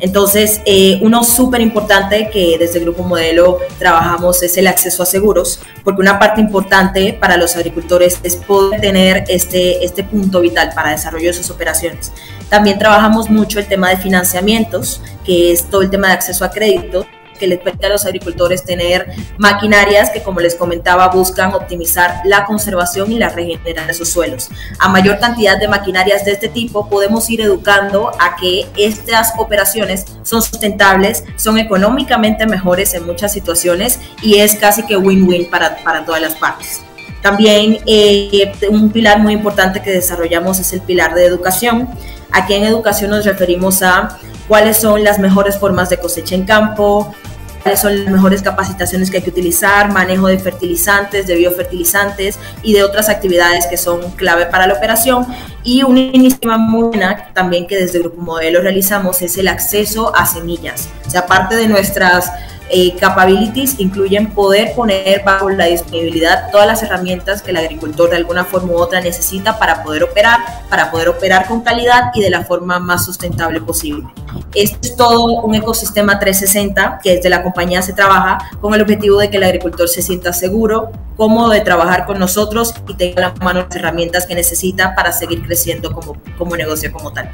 entonces, 0.00 0.60
eh, 0.66 0.98
uno 1.02 1.24
súper 1.24 1.60
importante 1.60 2.30
que 2.32 2.56
desde 2.58 2.78
el 2.78 2.84
Grupo 2.84 3.02
Modelo 3.02 3.58
trabajamos 3.78 4.42
es 4.42 4.56
el 4.56 4.66
acceso 4.66 5.02
a 5.02 5.06
seguros, 5.06 5.60
porque 5.84 6.00
una 6.00 6.18
parte 6.18 6.40
importante 6.40 7.16
para 7.18 7.36
los 7.36 7.56
agricultores 7.56 8.20
es 8.22 8.36
poder 8.36 8.80
tener 8.80 9.24
este, 9.28 9.84
este 9.84 10.04
punto 10.04 10.40
vital 10.40 10.72
para 10.74 10.90
el 10.90 10.96
desarrollo 10.96 11.28
de 11.28 11.34
sus 11.34 11.50
operaciones. 11.50 12.12
También 12.48 12.78
trabajamos 12.78 13.28
mucho 13.28 13.58
el 13.58 13.66
tema 13.66 13.90
de 13.90 13.96
financiamientos, 13.96 15.02
que 15.24 15.52
es 15.52 15.64
todo 15.64 15.82
el 15.82 15.90
tema 15.90 16.08
de 16.08 16.14
acceso 16.14 16.44
a 16.44 16.50
crédito 16.50 17.06
que 17.36 17.46
les 17.46 17.58
permite 17.58 17.86
a 17.86 17.90
los 17.90 18.04
agricultores 18.06 18.64
tener 18.64 19.06
maquinarias 19.38 20.10
que, 20.10 20.22
como 20.22 20.40
les 20.40 20.54
comentaba, 20.54 21.08
buscan 21.08 21.52
optimizar 21.54 22.20
la 22.24 22.44
conservación 22.44 23.12
y 23.12 23.18
la 23.18 23.28
regeneración 23.28 23.86
de 23.86 23.94
sus 23.94 24.08
suelos. 24.08 24.50
A 24.78 24.88
mayor 24.88 25.18
cantidad 25.18 25.58
de 25.58 25.68
maquinarias 25.68 26.24
de 26.24 26.32
este 26.32 26.48
tipo, 26.48 26.88
podemos 26.88 27.28
ir 27.30 27.40
educando 27.40 28.10
a 28.18 28.36
que 28.36 28.66
estas 28.76 29.32
operaciones 29.38 30.06
son 30.22 30.42
sustentables, 30.42 31.24
son 31.36 31.58
económicamente 31.58 32.46
mejores 32.46 32.94
en 32.94 33.06
muchas 33.06 33.32
situaciones 33.32 33.98
y 34.22 34.36
es 34.36 34.54
casi 34.54 34.84
que 34.84 34.96
win-win 34.96 35.50
para, 35.50 35.76
para 35.84 36.04
todas 36.04 36.20
las 36.20 36.34
partes. 36.34 36.82
También 37.22 37.78
eh, 37.86 38.52
un 38.70 38.90
pilar 38.90 39.18
muy 39.18 39.32
importante 39.32 39.82
que 39.82 39.90
desarrollamos 39.90 40.60
es 40.60 40.72
el 40.72 40.80
pilar 40.80 41.14
de 41.14 41.24
educación. 41.24 41.88
Aquí 42.30 42.54
en 42.54 42.64
educación 42.64 43.10
nos 43.10 43.24
referimos 43.24 43.82
a 43.82 44.16
cuáles 44.48 44.76
son 44.76 45.04
las 45.04 45.18
mejores 45.18 45.58
formas 45.58 45.90
de 45.90 45.98
cosecha 45.98 46.34
en 46.34 46.44
campo, 46.44 47.14
cuáles 47.62 47.80
son 47.80 48.04
las 48.04 48.12
mejores 48.12 48.42
capacitaciones 48.42 49.10
que 49.10 49.16
hay 49.16 49.22
que 49.24 49.30
utilizar, 49.30 49.90
manejo 49.92 50.28
de 50.28 50.38
fertilizantes, 50.38 51.26
de 51.26 51.34
biofertilizantes 51.34 52.38
y 52.62 52.72
de 52.72 52.84
otras 52.84 53.08
actividades 53.08 53.66
que 53.66 53.76
son 53.76 54.12
clave 54.12 54.46
para 54.46 54.66
la 54.66 54.74
operación. 54.74 55.26
Y 55.64 55.82
una 55.82 55.98
iniciativa 55.98 56.58
muy 56.58 56.84
buena 56.84 57.32
también 57.34 57.66
que 57.66 57.76
desde 57.76 57.98
Grupo 57.98 58.22
Modelo 58.22 58.60
realizamos 58.60 59.20
es 59.22 59.36
el 59.36 59.48
acceso 59.48 60.14
a 60.14 60.26
semillas. 60.26 60.88
O 61.06 61.10
sea, 61.10 61.22
aparte 61.22 61.56
de 61.56 61.66
nuestras 61.66 62.30
eh, 62.68 62.96
capabilities 62.96 63.78
incluyen 63.78 64.32
poder 64.32 64.74
poner 64.74 65.22
bajo 65.24 65.48
la 65.50 65.66
disponibilidad 65.66 66.50
todas 66.50 66.66
las 66.66 66.82
herramientas 66.82 67.42
que 67.42 67.52
el 67.52 67.58
agricultor 67.58 68.10
de 68.10 68.16
alguna 68.16 68.44
forma 68.44 68.72
u 68.72 68.76
otra 68.76 69.00
necesita 69.00 69.58
para 69.58 69.82
poder 69.82 70.02
operar, 70.02 70.40
para 70.68 70.90
poder 70.90 71.08
operar 71.08 71.46
con 71.46 71.60
calidad 71.60 72.10
y 72.14 72.20
de 72.20 72.30
la 72.30 72.44
forma 72.44 72.78
más 72.78 73.04
sustentable 73.04 73.60
posible. 73.60 74.06
Este 74.54 74.88
es 74.88 74.96
todo 74.96 75.24
un 75.24 75.54
ecosistema 75.54 76.18
360 76.18 77.00
que 77.02 77.16
desde 77.16 77.30
la 77.30 77.42
compañía 77.42 77.82
se 77.82 77.92
trabaja 77.92 78.38
con 78.60 78.74
el 78.74 78.82
objetivo 78.82 79.18
de 79.18 79.30
que 79.30 79.36
el 79.36 79.44
agricultor 79.44 79.88
se 79.88 80.02
sienta 80.02 80.32
seguro, 80.32 80.90
cómodo 81.16 81.50
de 81.50 81.60
trabajar 81.60 82.04
con 82.04 82.18
nosotros 82.18 82.74
y 82.88 82.94
tenga 82.94 83.20
la 83.20 83.34
mano 83.44 83.66
las 83.66 83.76
herramientas 83.76 84.26
que 84.26 84.34
necesita 84.34 84.94
para 84.94 85.12
seguir 85.12 85.42
creciendo 85.42 85.92
como, 85.92 86.16
como 86.36 86.56
negocio 86.56 86.92
como 86.92 87.12
tal. 87.12 87.30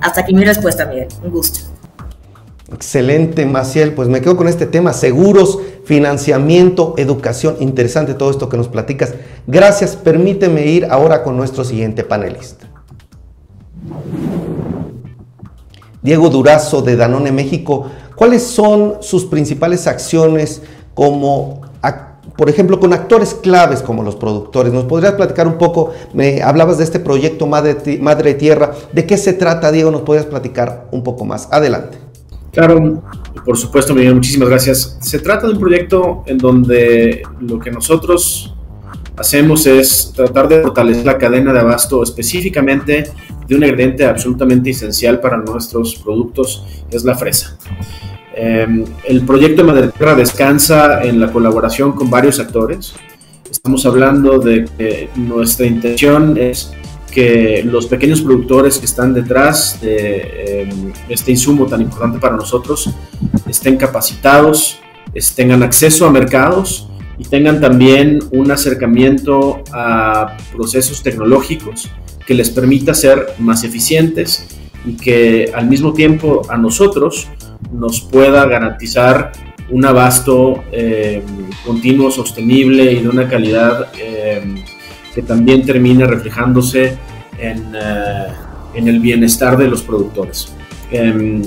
Hasta 0.00 0.20
aquí 0.20 0.34
mi 0.34 0.44
respuesta, 0.44 0.84
Miguel. 0.84 1.08
Un 1.22 1.30
gusto. 1.30 1.73
Excelente, 2.72 3.44
Maciel. 3.46 3.92
Pues 3.92 4.08
me 4.08 4.20
quedo 4.20 4.36
con 4.36 4.48
este 4.48 4.66
tema, 4.66 4.92
seguros, 4.92 5.58
financiamiento, 5.84 6.94
educación. 6.96 7.56
Interesante 7.60 8.14
todo 8.14 8.30
esto 8.30 8.48
que 8.48 8.56
nos 8.56 8.68
platicas. 8.68 9.14
Gracias. 9.46 9.96
Permíteme 9.96 10.66
ir 10.66 10.86
ahora 10.86 11.22
con 11.22 11.36
nuestro 11.36 11.64
siguiente 11.64 12.04
panelista. 12.04 12.66
Diego 16.02 16.28
Durazo 16.30 16.82
de 16.82 16.96
Danone 16.96 17.32
México. 17.32 17.86
¿Cuáles 18.14 18.42
son 18.42 18.98
sus 19.00 19.24
principales 19.24 19.86
acciones 19.86 20.62
como, 20.94 21.62
por 22.36 22.48
ejemplo, 22.48 22.78
con 22.78 22.92
actores 22.92 23.34
claves 23.34 23.82
como 23.82 24.02
los 24.02 24.16
productores? 24.16 24.72
¿Nos 24.72 24.84
podrías 24.84 25.14
platicar 25.14 25.46
un 25.46 25.58
poco? 25.58 25.92
Me 26.12 26.42
hablabas 26.42 26.78
de 26.78 26.84
este 26.84 27.00
proyecto 27.00 27.46
Madre, 27.46 27.98
Madre 28.00 28.34
Tierra. 28.34 28.72
¿De 28.92 29.06
qué 29.06 29.16
se 29.16 29.32
trata, 29.32 29.72
Diego? 29.72 29.90
¿Nos 29.90 30.02
podrías 30.02 30.26
platicar 30.26 30.88
un 30.92 31.02
poco 31.02 31.24
más? 31.24 31.48
Adelante. 31.50 32.03
Claro, 32.54 33.02
por 33.44 33.58
supuesto, 33.58 33.94
Miguel, 33.94 34.14
muchísimas 34.14 34.48
gracias. 34.48 34.96
Se 35.00 35.18
trata 35.18 35.48
de 35.48 35.54
un 35.54 35.60
proyecto 35.60 36.22
en 36.26 36.38
donde 36.38 37.22
lo 37.40 37.58
que 37.58 37.70
nosotros 37.70 38.54
hacemos 39.16 39.66
es 39.66 40.12
tratar 40.14 40.48
de 40.48 40.62
fortalecer 40.62 41.04
la 41.04 41.18
cadena 41.18 41.52
de 41.52 41.60
abasto 41.60 42.02
específicamente 42.02 43.10
de 43.48 43.54
un 43.56 43.64
ingrediente 43.64 44.06
absolutamente 44.06 44.70
esencial 44.70 45.20
para 45.20 45.36
nuestros 45.38 45.96
productos, 45.96 46.64
que 46.88 46.96
es 46.96 47.04
la 47.04 47.16
fresa. 47.16 47.58
Em, 48.36 48.84
el 49.04 49.22
proyecto 49.22 49.62
de 49.62 49.72
Madre 49.72 49.88
Tierra 49.88 50.14
descansa 50.14 51.02
en 51.02 51.20
la 51.20 51.32
colaboración 51.32 51.92
con 51.92 52.08
varios 52.08 52.38
actores. 52.38 52.94
Estamos 53.50 53.84
hablando 53.84 54.38
de 54.38 54.64
que 54.78 55.08
nuestra 55.16 55.66
intención 55.66 56.36
es 56.38 56.72
que 57.14 57.62
los 57.64 57.86
pequeños 57.86 58.20
productores 58.20 58.78
que 58.78 58.86
están 58.86 59.14
detrás 59.14 59.80
de 59.80 60.62
em, 60.62 60.92
este 61.08 61.30
insumo 61.30 61.66
tan 61.66 61.80
importante 61.80 62.18
para 62.18 62.36
nosotros 62.36 62.90
estén 63.48 63.76
capacitados, 63.76 64.80
tengan 65.36 65.62
acceso 65.62 66.06
a 66.06 66.10
mercados 66.10 66.88
y 67.16 67.24
tengan 67.24 67.60
también 67.60 68.18
un 68.32 68.50
acercamiento 68.50 69.62
a 69.72 70.36
procesos 70.52 71.04
tecnológicos 71.04 71.88
que 72.26 72.34
les 72.34 72.50
permita 72.50 72.94
ser 72.94 73.34
más 73.38 73.62
eficientes 73.62 74.48
y 74.84 74.94
que 74.96 75.52
al 75.54 75.68
mismo 75.68 75.92
tiempo 75.92 76.42
a 76.48 76.56
nosotros 76.56 77.28
nos 77.72 78.00
pueda 78.00 78.44
garantizar 78.46 79.30
un 79.70 79.84
abasto 79.84 80.64
em, 80.72 81.22
continuo, 81.64 82.10
sostenible 82.10 82.92
y 82.92 83.02
de 83.02 83.08
una 83.08 83.28
calidad 83.28 83.88
em, 83.98 84.56
que 85.14 85.22
también 85.22 85.64
termine 85.64 86.06
reflejándose 86.06 86.98
en, 87.38 87.72
eh, 87.74 88.26
en 88.74 88.88
el 88.88 88.98
bienestar 89.00 89.56
de 89.56 89.68
los 89.68 89.82
productores. 89.82 90.48
Em, 90.90 91.42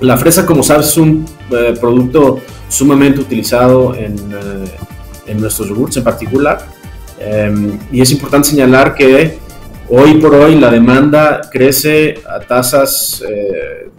la 0.00 0.16
fresa, 0.16 0.46
como 0.46 0.62
sabes, 0.62 0.88
es 0.88 0.96
un 0.96 1.26
eh, 1.50 1.74
producto 1.78 2.40
sumamente 2.68 3.20
utilizado 3.20 3.94
en, 3.94 4.14
eh, 4.14 4.64
en 5.26 5.40
nuestros 5.40 5.68
yogurts 5.68 5.98
en 5.98 6.04
particular. 6.04 6.66
Em, 7.18 7.78
y 7.92 8.00
es 8.00 8.10
importante 8.10 8.48
señalar 8.48 8.94
que 8.94 9.38
hoy 9.88 10.14
por 10.14 10.34
hoy 10.34 10.56
la 10.58 10.70
demanda 10.70 11.42
crece 11.52 12.14
a 12.28 12.40
tasas 12.40 13.22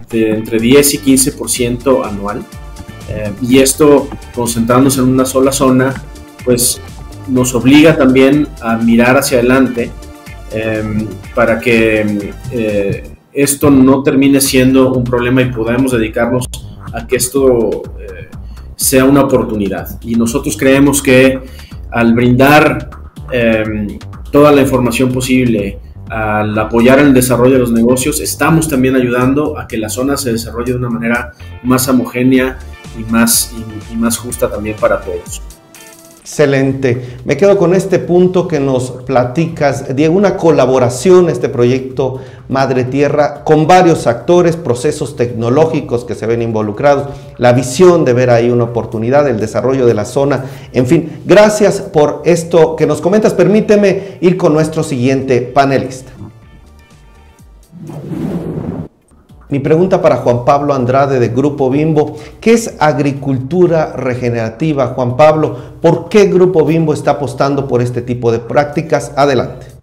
de 0.10 0.32
entre 0.32 0.60
10 0.60 0.94
y 0.96 0.98
15% 1.00 2.04
anual. 2.04 2.44
y 3.40 3.60
esto, 3.60 4.08
concentrándose 4.34 5.00
en 5.00 5.10
una 5.10 5.26
sola 5.26 5.52
zona, 5.52 5.94
pues 6.44 6.82
nos 7.28 7.54
obliga 7.56 7.98
también 7.98 8.48
a 8.62 8.78
mirar 8.78 9.18
hacia 9.18 9.40
adelante 9.40 9.92
em, 10.52 11.08
para 11.34 11.60
que 11.60 12.34
eh, 12.52 13.04
esto 13.34 13.70
no 13.70 14.04
termine 14.04 14.40
siendo 14.40 14.94
un 14.94 15.04
problema 15.04 15.42
y 15.42 15.52
podamos 15.52 15.92
dedicarnos 15.92 16.48
a 16.94 17.06
que 17.06 17.18
esto 17.18 17.84
eh, 18.00 18.30
sea 18.76 19.06
una 19.06 19.22
oportunidad. 19.22 20.00
Y 20.02 20.16
nosotros 20.16 20.56
creemos 20.58 21.02
que 21.02 21.42
al 21.92 22.14
brindar 22.14 22.90
em, 23.32 24.00
toda 24.32 24.52
la 24.52 24.62
información 24.62 25.12
posible, 25.12 25.80
al 26.10 26.58
apoyar 26.58 27.00
el 27.00 27.14
desarrollo 27.14 27.54
de 27.54 27.60
los 27.60 27.72
negocios, 27.72 28.20
estamos 28.22 28.70
también 28.70 28.96
ayudando 28.96 29.58
a 29.58 29.68
que 29.68 29.78
la 29.78 29.90
zona 29.90 30.18
se 30.18 30.32
desarrolle 30.32 30.74
de 30.74 30.78
una 30.78 30.90
manera 30.90 31.32
más 31.64 31.88
homogénea 31.90 32.58
y 32.98 33.12
más, 33.12 33.52
y 33.92 33.96
más 33.96 34.18
justa 34.18 34.50
también 34.50 34.76
para 34.80 35.02
todos. 35.02 35.42
Excelente. 36.26 37.20
Me 37.24 37.38
quedo 37.38 37.56
con 37.56 37.76
este 37.76 38.00
punto 38.00 38.48
que 38.48 38.60
nos 38.60 38.90
platicas, 38.90 39.96
Diego, 39.96 40.16
una 40.16 40.38
colaboración, 40.38 41.30
este 41.30 41.50
proyecto 41.50 42.20
Madre 42.50 42.84
Tierra, 42.84 43.44
con 43.44 43.68
varios 43.68 44.08
actores, 44.08 44.56
procesos 44.56 45.16
tecnológicos 45.16 46.04
que 46.04 46.16
se 46.16 46.26
ven 46.26 46.42
involucrados, 46.42 47.10
la 47.38 47.54
visión 47.54 48.06
de 48.06 48.14
ver 48.14 48.32
ahí 48.32 48.50
una 48.50 48.64
oportunidad, 48.64 49.28
el 49.28 49.40
desarrollo 49.40 49.86
de 49.86 49.94
la 49.94 50.06
zona. 50.06 50.46
En 50.74 50.88
fin, 50.88 51.22
gracias 51.26 51.80
por 51.80 52.24
esto 52.26 52.76
que 52.76 52.88
nos 52.88 53.02
comentas. 53.02 53.36
Permíteme 53.36 54.18
ir 54.20 54.36
con 54.36 54.52
nuestro 54.52 54.82
siguiente 54.82 55.42
panelista. 55.42 56.12
Mi 59.50 59.60
pregunta 59.60 60.02
para 60.02 60.18
Juan 60.18 60.44
Pablo 60.44 60.74
Andrade 60.74 61.20
de 61.20 61.30
Grupo 61.30 61.70
Bimbo, 61.70 62.16
¿qué 62.42 62.54
es 62.54 62.76
agricultura 62.80 63.94
regenerativa? 63.96 64.88
Juan 64.88 65.16
Pablo, 65.16 65.56
¿por 65.82 66.10
qué 66.10 66.26
Grupo 66.26 66.66
Bimbo 66.66 66.94
está 66.94 67.12
apostando 67.12 67.68
por 67.68 67.84
este 67.84 68.02
tipo 68.02 68.32
de 68.32 68.40
prácticas? 68.40 69.12
Adelante 69.16 69.75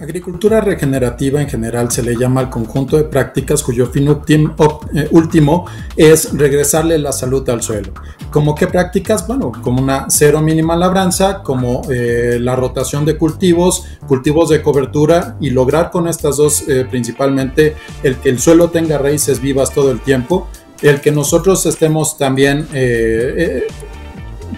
agricultura 0.00 0.60
regenerativa 0.60 1.40
en 1.40 1.48
general 1.48 1.90
se 1.90 2.02
le 2.02 2.16
llama 2.16 2.40
al 2.40 2.50
conjunto 2.50 2.96
de 2.96 3.04
prácticas 3.04 3.62
cuyo 3.62 3.86
fin 3.86 4.08
eh, 4.08 5.08
último 5.10 5.66
es 5.96 6.32
regresarle 6.32 6.98
la 6.98 7.12
salud 7.12 7.48
al 7.50 7.62
suelo. 7.62 7.92
¿Como 8.30 8.54
qué 8.54 8.66
prácticas? 8.66 9.26
Bueno, 9.26 9.52
como 9.62 9.82
una 9.82 10.06
cero 10.08 10.40
mínima 10.40 10.76
labranza, 10.76 11.42
como 11.42 11.82
eh, 11.90 12.38
la 12.40 12.56
rotación 12.56 13.04
de 13.04 13.16
cultivos, 13.16 13.84
cultivos 14.06 14.48
de 14.48 14.62
cobertura 14.62 15.36
y 15.40 15.50
lograr 15.50 15.90
con 15.90 16.08
estas 16.08 16.36
dos 16.36 16.68
eh, 16.68 16.86
principalmente 16.88 17.76
el 18.02 18.16
que 18.16 18.30
el 18.30 18.38
suelo 18.38 18.70
tenga 18.70 18.98
raíces 18.98 19.40
vivas 19.40 19.72
todo 19.72 19.90
el 19.90 20.00
tiempo, 20.00 20.48
el 20.82 21.00
que 21.00 21.10
nosotros 21.10 21.66
estemos 21.66 22.16
también 22.16 22.68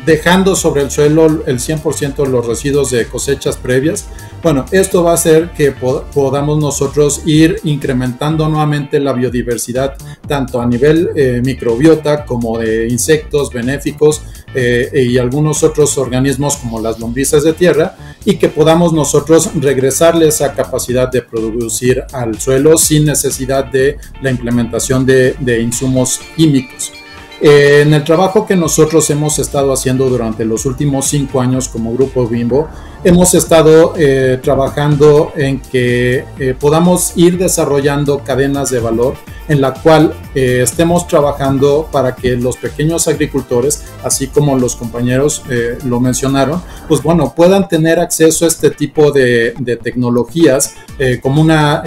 dejando 0.05 0.57
sobre 0.57 0.83
el 0.83 0.91
suelo 0.91 1.27
el 1.47 1.59
100% 1.59 2.17
de 2.17 2.29
los 2.29 2.47
residuos 2.47 2.91
de 2.91 3.07
cosechas 3.07 3.57
previas. 3.57 4.07
Bueno, 4.43 4.65
esto 4.71 5.05
va 5.05 5.11
a 5.11 5.15
hacer 5.15 5.51
que 5.51 5.73
podamos 5.73 6.59
nosotros 6.59 7.21
ir 7.27 7.61
incrementando 7.65 8.49
nuevamente 8.49 8.99
la 8.99 9.13
biodiversidad, 9.13 9.97
tanto 10.27 10.63
a 10.63 10.67
nivel 10.67 11.11
eh, 11.15 11.43
microbiota 11.45 12.25
como 12.25 12.59
de 12.59 12.89
insectos 12.89 13.51
benéficos 13.53 14.23
eh, 14.55 15.07
y 15.11 15.19
algunos 15.19 15.63
otros 15.63 15.99
organismos 15.99 16.57
como 16.57 16.81
las 16.81 16.99
lombrices 16.99 17.45
de 17.45 17.53
tierra, 17.53 17.95
y 18.25 18.37
que 18.37 18.49
podamos 18.49 18.95
nosotros 18.95 19.51
regresarle 19.57 20.29
esa 20.29 20.55
capacidad 20.55 21.11
de 21.11 21.21
producir 21.21 22.03
al 22.11 22.41
suelo 22.41 22.79
sin 22.79 23.05
necesidad 23.05 23.67
de 23.67 23.99
la 24.23 24.31
implementación 24.31 25.05
de 25.05 25.61
insumos 25.61 26.19
químicos. 26.35 26.93
Eh, 27.41 27.81
en 27.83 27.95
el 27.95 28.05
trabajo 28.05 28.47
que 28.47 28.55
nosotros 28.55 29.09
hemos 29.09 29.39
estado 29.39 29.73
haciendo 29.73 30.11
durante 30.11 30.45
los 30.45 30.67
últimos 30.67 31.07
cinco 31.07 31.41
años 31.41 31.69
como 31.69 31.95
Grupo 31.95 32.29
Bimbo, 32.29 32.69
hemos 33.03 33.33
estado 33.33 33.95
eh, 33.97 34.39
trabajando 34.43 35.33
en 35.35 35.59
que 35.59 36.27
eh, 36.39 36.55
podamos 36.59 37.15
ir 37.17 37.39
desarrollando 37.39 38.19
cadenas 38.19 38.69
de 38.69 38.81
valor 38.81 39.15
en 39.49 39.63
la 39.63 39.75
cual 39.75 40.15
estemos 40.33 41.09
trabajando 41.09 41.89
para 41.91 42.15
que 42.15 42.37
los 42.37 42.57
pequeños 42.57 43.09
agricultores, 43.09 43.83
así 44.05 44.29
como 44.29 44.57
los 44.57 44.77
compañeros 44.77 45.43
lo 45.85 45.99
mencionaron, 45.99 46.63
pues 46.87 47.03
bueno, 47.03 47.35
puedan 47.35 47.67
tener 47.67 47.99
acceso 47.99 48.45
a 48.45 48.49
este 48.49 48.71
tipo 48.71 49.11
de, 49.11 49.55
de 49.59 49.77
tecnologías 49.77 50.75
como 51.21 51.43
una 51.43 51.83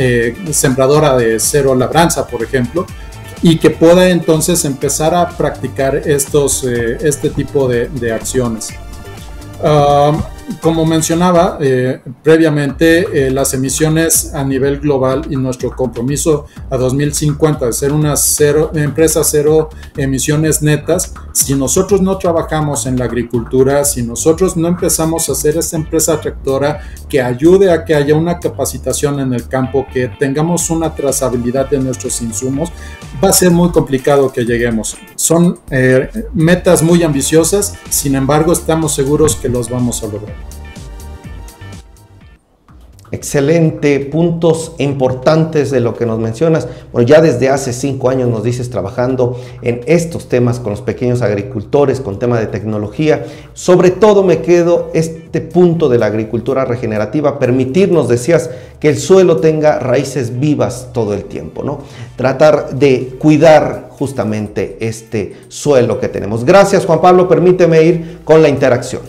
sembradora 0.52 1.16
de 1.16 1.40
cero 1.40 1.74
labranza, 1.74 2.28
por 2.28 2.44
ejemplo, 2.44 2.86
y 3.44 3.58
que 3.58 3.70
pueda 3.70 4.10
entonces 4.10 4.64
empezar 4.64 5.14
a 5.14 5.30
practicar 5.30 5.96
estos, 5.96 6.64
eh, 6.64 6.98
este 7.02 7.30
tipo 7.30 7.68
de, 7.68 8.14
acciones. 8.14 8.70
Ah, 9.62 10.14
como 10.62 10.86
mencionaba 10.86 11.58
eh, 11.62 12.02
previamente, 12.22 13.28
eh, 13.28 13.32
las 13.32 13.54
emisiones 13.54 14.34
a 14.34 14.44
nivel 14.44 14.80
global 14.80 15.24
y 15.30 15.36
nuestro 15.36 15.76
compromiso 15.76 16.46
a 16.70 16.78
2050 16.78 17.66
de 17.66 17.74
ser 17.74 17.92
una 17.92 18.16
cero, 18.16 18.72
empresa 18.74 19.24
cero 19.24 19.70
emisiones 19.98 20.62
netas, 20.62 21.14
si 21.34 21.56
nosotros 21.56 22.02
no 22.02 22.18
trabajamos 22.18 22.86
en 22.86 22.98
la 22.98 23.06
agricultura, 23.06 23.84
si 23.86 24.04
nosotros 24.04 24.56
no 24.58 24.68
empezamos 24.68 25.30
a 25.30 25.34
hacer 25.34 25.58
esta 25.58 25.78
empresa 25.78 26.20
tractora 26.20 26.82
que 27.10 27.22
ayude 27.22 27.72
a 27.72 27.86
que 27.86 27.96
haya 27.96 28.16
una 28.16 28.40
capacitación 28.40 29.20
en 29.20 29.34
el 29.34 29.48
campo, 29.48 29.86
que 29.92 30.10
tengamos 30.20 30.70
una 30.70 30.94
trazabilidad 30.94 31.70
de 31.70 31.80
nuestros 31.80 32.22
insumos, 32.22 32.72
va 33.24 33.30
a 33.30 33.34
ser 33.34 33.52
muy 33.52 33.70
complicado 33.70 34.32
que 34.32 34.44
lleguemos. 34.44 34.98
Son 35.16 35.60
eh, 35.70 36.10
metas 36.34 36.82
muy 36.84 37.04
ambiciosas, 37.04 37.76
sin 37.90 38.16
embargo 38.16 38.54
estamos 38.54 38.94
seguros 38.94 39.36
que 39.36 39.50
los 39.50 39.70
vamos 39.70 40.04
a 40.04 40.08
lograr. 40.08 40.33
Excelente, 43.14 44.00
puntos 44.00 44.72
importantes 44.80 45.70
de 45.70 45.80
lo 45.80 45.94
que 45.94 46.08
nos 46.08 46.18
mencionas. 46.18 46.68
Bueno, 46.92 47.08
ya 47.08 47.22
desde 47.22 47.48
hace 47.48 47.72
cinco 47.72 48.10
años 48.10 48.28
nos 48.28 48.44
dices 48.44 48.72
trabajando 48.72 49.40
en 49.62 49.82
estos 49.86 50.30
temas 50.30 50.60
con 50.60 50.72
los 50.72 50.82
pequeños 50.82 51.22
agricultores, 51.22 52.02
con 52.02 52.18
tema 52.18 52.40
de 52.40 52.48
tecnología. 52.48 53.24
Sobre 53.54 53.92
todo 53.92 54.24
me 54.24 54.42
quedo 54.42 54.90
este 54.96 55.42
punto 55.42 55.90
de 55.90 56.00
la 56.00 56.08
agricultura 56.08 56.66
regenerativa, 56.66 57.38
permitirnos, 57.38 58.10
decías, 58.10 58.50
que 58.80 58.90
el 58.90 58.98
suelo 58.98 59.38
tenga 59.38 59.78
raíces 59.78 60.40
vivas 60.40 60.90
todo 60.92 61.14
el 61.14 61.26
tiempo, 61.26 61.62
¿no? 61.62 61.82
Tratar 62.16 62.74
de 62.74 63.16
cuidar 63.20 63.90
justamente 63.92 64.78
este 64.80 65.36
suelo 65.50 66.00
que 66.00 66.10
tenemos. 66.10 66.46
Gracias 66.46 66.84
Juan 66.84 67.00
Pablo, 67.00 67.28
permíteme 67.28 67.84
ir 67.84 68.22
con 68.24 68.42
la 68.42 68.50
interacción. 68.50 69.04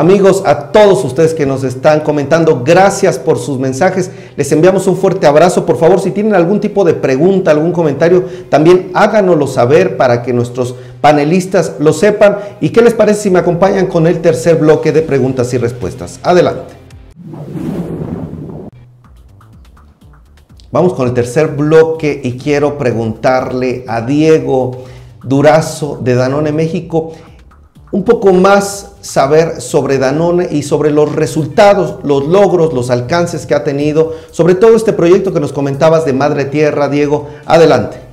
Amigos, 0.00 0.44
a 0.46 0.72
todos 0.72 1.04
ustedes 1.04 1.34
que 1.34 1.44
nos 1.44 1.62
están 1.62 2.00
comentando, 2.00 2.62
gracias 2.64 3.18
por 3.18 3.38
sus 3.38 3.58
mensajes. 3.58 4.10
Les 4.34 4.50
enviamos 4.50 4.86
un 4.86 4.96
fuerte 4.96 5.26
abrazo. 5.26 5.66
Por 5.66 5.76
favor, 5.76 6.00
si 6.00 6.10
tienen 6.10 6.34
algún 6.34 6.58
tipo 6.58 6.84
de 6.84 6.94
pregunta, 6.94 7.50
algún 7.50 7.72
comentario, 7.72 8.24
también 8.48 8.90
háganoslo 8.94 9.46
saber 9.46 9.98
para 9.98 10.22
que 10.22 10.32
nuestros 10.32 10.74
panelistas 11.02 11.74
lo 11.80 11.92
sepan. 11.92 12.38
¿Y 12.62 12.70
qué 12.70 12.80
les 12.80 12.94
parece 12.94 13.24
si 13.24 13.30
me 13.30 13.40
acompañan 13.40 13.88
con 13.88 14.06
el 14.06 14.22
tercer 14.22 14.56
bloque 14.56 14.90
de 14.90 15.02
preguntas 15.02 15.52
y 15.52 15.58
respuestas? 15.58 16.18
Adelante. 16.22 16.72
Vamos 20.72 20.94
con 20.94 21.08
el 21.08 21.12
tercer 21.12 21.48
bloque 21.48 22.22
y 22.24 22.38
quiero 22.38 22.78
preguntarle 22.78 23.84
a 23.86 24.00
Diego 24.00 24.84
Durazo 25.22 26.00
de 26.02 26.14
Danone 26.14 26.52
México 26.52 27.12
un 27.92 28.04
poco 28.04 28.32
más 28.32 28.92
saber 29.00 29.60
sobre 29.60 29.98
Danone 29.98 30.48
y 30.50 30.62
sobre 30.62 30.90
los 30.90 31.14
resultados, 31.14 31.96
los 32.04 32.26
logros, 32.28 32.72
los 32.72 32.90
alcances 32.90 33.46
que 33.46 33.54
ha 33.54 33.64
tenido, 33.64 34.14
sobre 34.30 34.54
todo 34.54 34.76
este 34.76 34.92
proyecto 34.92 35.32
que 35.32 35.40
nos 35.40 35.52
comentabas 35.52 36.04
de 36.04 36.12
Madre 36.12 36.44
Tierra, 36.44 36.88
Diego. 36.88 37.28
Adelante. 37.46 38.10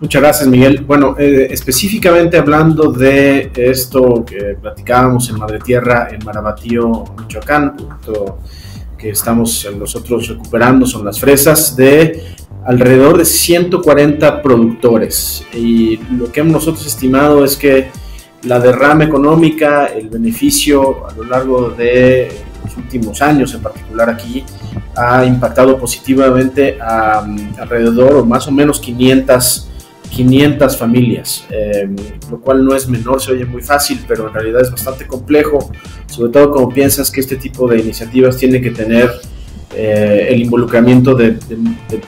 Muchas 0.00 0.22
gracias, 0.22 0.48
Miguel. 0.48 0.82
Bueno, 0.86 1.14
eh, 1.18 1.48
específicamente 1.50 2.38
hablando 2.38 2.90
de 2.90 3.52
esto 3.54 4.24
que 4.24 4.56
platicábamos 4.60 5.28
en 5.28 5.36
Madre 5.38 5.58
Tierra, 5.58 6.08
en 6.10 6.24
Marabatío, 6.24 7.04
Michoacán, 7.18 7.76
que 8.96 9.10
estamos 9.10 9.68
nosotros 9.78 10.28
recuperando 10.28 10.86
son 10.86 11.04
las 11.04 11.20
fresas 11.20 11.76
de 11.76 12.34
alrededor 12.70 13.18
de 13.18 13.24
140 13.24 14.42
productores. 14.42 15.44
Y 15.52 15.96
lo 16.16 16.30
que 16.30 16.38
hemos 16.38 16.52
nosotros 16.52 16.86
estimado 16.86 17.44
es 17.44 17.56
que 17.56 17.90
la 18.44 18.60
derrama 18.60 19.02
económica, 19.02 19.86
el 19.86 20.08
beneficio 20.08 21.04
a 21.08 21.12
lo 21.12 21.24
largo 21.24 21.70
de 21.70 22.30
los 22.64 22.76
últimos 22.76 23.20
años, 23.22 23.52
en 23.54 23.62
particular 23.62 24.08
aquí, 24.08 24.44
ha 24.94 25.24
impactado 25.24 25.78
positivamente 25.78 26.78
a, 26.80 27.26
alrededor 27.58 28.14
o 28.14 28.24
más 28.24 28.46
o 28.46 28.52
menos 28.52 28.78
500, 28.78 29.68
500 30.08 30.76
familias, 30.76 31.44
em, 31.50 31.96
lo 32.30 32.40
cual 32.40 32.64
no 32.64 32.76
es 32.76 32.88
menor, 32.88 33.20
se 33.20 33.32
oye 33.32 33.46
muy 33.46 33.62
fácil, 33.62 33.98
pero 34.06 34.28
en 34.28 34.34
realidad 34.34 34.62
es 34.62 34.70
bastante 34.70 35.08
complejo, 35.08 35.72
sobre 36.06 36.30
todo 36.30 36.52
como 36.52 36.68
piensas 36.68 37.10
que 37.10 37.18
este 37.18 37.34
tipo 37.34 37.68
de 37.68 37.80
iniciativas 37.80 38.36
tiene 38.36 38.60
que 38.60 38.70
tener 38.70 39.10
eh, 39.82 40.34
el 40.34 40.42
involucramiento 40.42 41.14
de, 41.14 41.38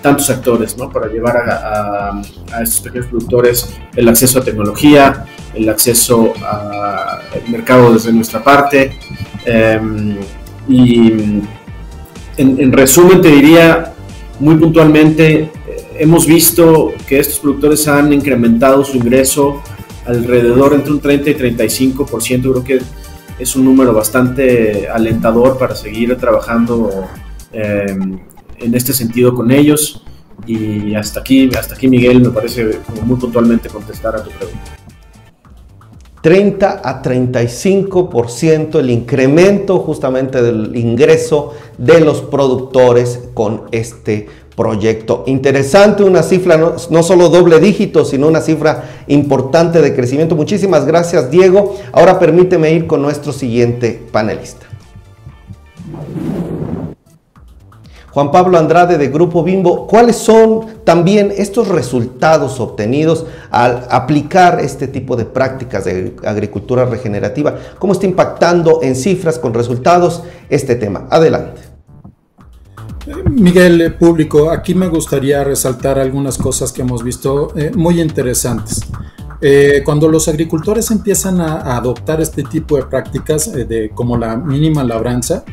tantos 0.03 0.29
actores 0.29 0.77
¿no? 0.77 0.91
para 0.91 1.07
llevar 1.07 1.39
a, 1.39 2.21
estos 2.63 2.83
pequeños 2.83 3.07
productores 3.07 3.75
el 3.97 4.07
acceso 4.11 4.41
a 4.41 4.45
tecnología, 4.45 5.25
el 5.55 5.67
acceso 5.71 6.35
al 6.45 7.51
mercado 7.51 7.95
desde 7.95 8.13
nuestra 8.13 8.45
parte. 8.45 8.99
Em, 9.47 10.19
y 10.69 11.41
en, 12.37 12.73
resumen 12.73 13.23
te 13.23 13.29
diría 13.29 13.95
muy 14.39 14.57
puntualmente, 14.57 15.41
eh, 15.41 15.51
hemos 15.99 16.27
visto 16.27 16.93
que 17.09 17.21
estos 17.21 17.39
productores 17.39 17.89
han 17.89 18.13
incrementado 18.13 18.85
su 18.85 18.99
ingreso 18.99 19.63
alrededor 20.05 20.75
entre 20.75 20.93
un 20.93 21.01
30 21.01 21.31
y 21.31 21.35
35%, 21.37 22.43
creo 22.43 22.65
que 22.65 22.81
es 23.39 23.57
un 23.57 23.65
número 23.65 23.95
bastante 23.95 24.89
alentador 24.91 25.57
para 25.57 25.75
seguir 25.75 26.15
trabajando 26.19 27.09
Em, 27.53 28.19
en 28.59 28.75
este 28.75 28.93
sentido 28.93 29.35
con 29.35 29.51
ellos. 29.51 30.03
Y 30.47 30.95
hasta 30.95 31.21
aquí, 31.21 31.51
hasta 31.57 31.75
aquí 31.75 31.88
Miguel, 31.88 32.21
me 32.21 32.31
parece 32.31 32.79
muy 33.05 33.17
puntualmente 33.17 33.69
contestar 33.69 34.17
a 34.17 34.23
tu 34.23 34.31
pregunta. 34.31 34.61
30 36.23 36.83
a 36.85 37.03
35% 37.03 38.79
el 38.79 38.91
incremento 38.91 39.81
justamente 39.81 40.41
del 40.41 40.77
ingreso 40.77 41.53
de 41.79 42.01
los 42.01 42.23
productores 42.23 43.21
con 43.35 43.65
este 43.73 44.29
proyecto. 44.55 45.25
Interesante, 45.27 46.05
una 46.05 46.23
cifra 46.23 46.57
no, 46.57 47.03
solo 47.03 47.29
doble 47.29 47.59
dígito, 47.59 48.05
sino 48.05 48.29
una 48.29 48.41
cifra 48.41 48.85
importante 49.09 49.81
de 49.81 49.95
crecimiento. 49.95 50.37
Muchísimas 50.37 50.87
gracias, 50.87 51.31
Diego. 51.31 51.77
Ahora 51.93 52.21
permíteme 52.21 52.73
ir 52.73 52.87
con 52.87 53.03
nuestro 53.03 53.33
siguiente 53.33 54.01
panelista. 54.12 54.72
Juan 58.12 58.31
Pablo 58.31 58.59
Andrade 58.59 58.98
de 58.98 59.09
Grupo 59.09 59.42
Bimbo, 59.42 59.87
¿cuáles 59.87 60.16
son 60.16 60.66
también 60.85 61.33
estos 61.35 61.68
resultados 61.68 62.61
obtenidos 62.61 63.25
al 63.51 63.87
aplicar 63.90 64.61
este 64.61 64.87
tipo 64.87 65.16
de 65.16 65.25
prácticas 65.25 65.87
de 65.87 66.14
agricultura 66.25 66.85
regenerativa? 66.85 67.57
¿Cómo 67.79 67.94
está 67.94 68.05
impactando 68.05 68.81
en 68.83 68.96
cifras 68.96 69.38
con 69.38 69.55
resultados 69.55 70.22
este 70.51 70.75
tema? 70.75 71.07
Adelante. 71.11 71.62
Miguel, 73.31 73.81
eh, 73.81 73.90
público, 73.90 74.51
aquí 74.51 74.75
me 74.75 74.88
gustaría 74.88 75.42
resaltar 75.42 75.98
algunas 75.98 76.37
cosas 76.37 76.70
que 76.70 76.83
hemos 76.83 77.03
visto 77.03 77.57
eh, 77.57 77.72
muy 77.75 78.01
interesantes. 78.01 78.83
Eh, 79.40 79.83
cuando 79.85 80.07
los 80.07 80.29
agricultores 80.29 80.90
empiezan 80.90 81.40
a, 81.40 81.77
adoptar 81.77 82.20
este 82.20 82.44
tipo 82.44 82.77
de 82.77 82.85
prácticas 82.85 83.53
de, 83.53 83.90
como 83.92 84.16
la 84.16 84.37
mínima 84.37 84.85
labranza, 84.85 85.44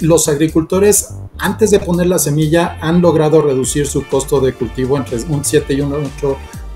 los 0.00 0.26
agricultores 0.26 1.14
antes 1.38 1.70
de 1.70 1.80
poner 1.80 2.06
la 2.06 2.18
semilla 2.18 2.78
han 2.80 3.00
logrado 3.00 3.42
reducir 3.42 3.86
su 3.86 4.06
costo 4.06 4.40
de 4.40 4.52
cultivo 4.52 4.96
entre 4.96 5.20
un 5.24 5.44
7 5.44 5.74
y 5.74 5.80
un 5.80 5.92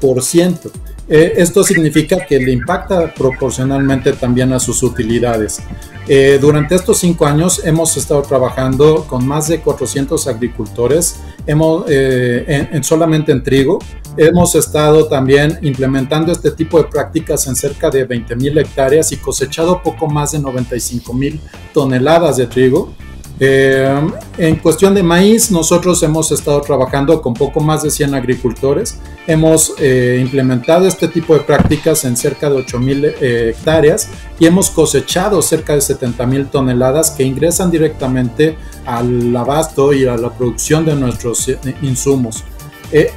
8%. 0.00 0.70
Eh, 1.10 1.34
esto 1.36 1.64
significa 1.64 2.26
que 2.26 2.38
le 2.38 2.52
impacta 2.52 3.14
proporcionalmente 3.14 4.12
también 4.12 4.52
a 4.52 4.60
sus 4.60 4.82
utilidades. 4.82 5.60
Eh, 6.06 6.38
durante 6.40 6.74
estos 6.74 6.98
cinco 6.98 7.26
años 7.26 7.62
hemos 7.64 7.96
estado 7.96 8.20
trabajando 8.22 9.06
con 9.08 9.26
más 9.26 9.48
de 9.48 9.60
400 9.60 10.26
agricultores, 10.26 11.20
hemos, 11.46 11.84
eh, 11.88 12.68
en, 12.72 12.84
solamente 12.84 13.32
en 13.32 13.42
trigo. 13.42 13.78
Hemos 14.16 14.54
estado 14.54 15.06
también 15.06 15.58
implementando 15.62 16.32
este 16.32 16.50
tipo 16.50 16.82
de 16.82 16.88
prácticas 16.88 17.46
en 17.46 17.54
cerca 17.54 17.88
de 17.88 18.04
20 18.04 18.34
mil 18.36 18.58
hectáreas 18.58 19.12
y 19.12 19.16
cosechado 19.16 19.80
poco 19.82 20.08
más 20.08 20.32
de 20.32 20.40
95 20.40 21.14
mil 21.14 21.40
toneladas 21.72 22.36
de 22.36 22.48
trigo. 22.48 22.92
Eh, 23.40 24.00
en 24.36 24.56
cuestión 24.56 24.94
de 24.94 25.02
maíz, 25.02 25.50
nosotros 25.50 26.02
hemos 26.02 26.32
estado 26.32 26.60
trabajando 26.60 27.22
con 27.22 27.34
poco 27.34 27.60
más 27.60 27.82
de 27.82 27.90
100 27.90 28.14
agricultores. 28.14 28.98
Hemos 29.26 29.74
eh, 29.78 30.18
implementado 30.20 30.86
este 30.88 31.06
tipo 31.08 31.34
de 31.34 31.40
prácticas 31.40 32.04
en 32.04 32.16
cerca 32.16 32.50
de 32.50 32.56
8 32.56 32.78
mil 32.80 33.04
eh, 33.04 33.54
hectáreas 33.54 34.08
y 34.40 34.46
hemos 34.46 34.70
cosechado 34.70 35.40
cerca 35.42 35.74
de 35.74 35.80
70 35.80 36.26
mil 36.26 36.46
toneladas 36.46 37.10
que 37.10 37.22
ingresan 37.22 37.70
directamente 37.70 38.56
al 38.84 39.36
abasto 39.36 39.92
y 39.92 40.06
a 40.06 40.16
la 40.16 40.30
producción 40.30 40.84
de 40.84 40.96
nuestros 40.96 41.48
insumos. 41.82 42.44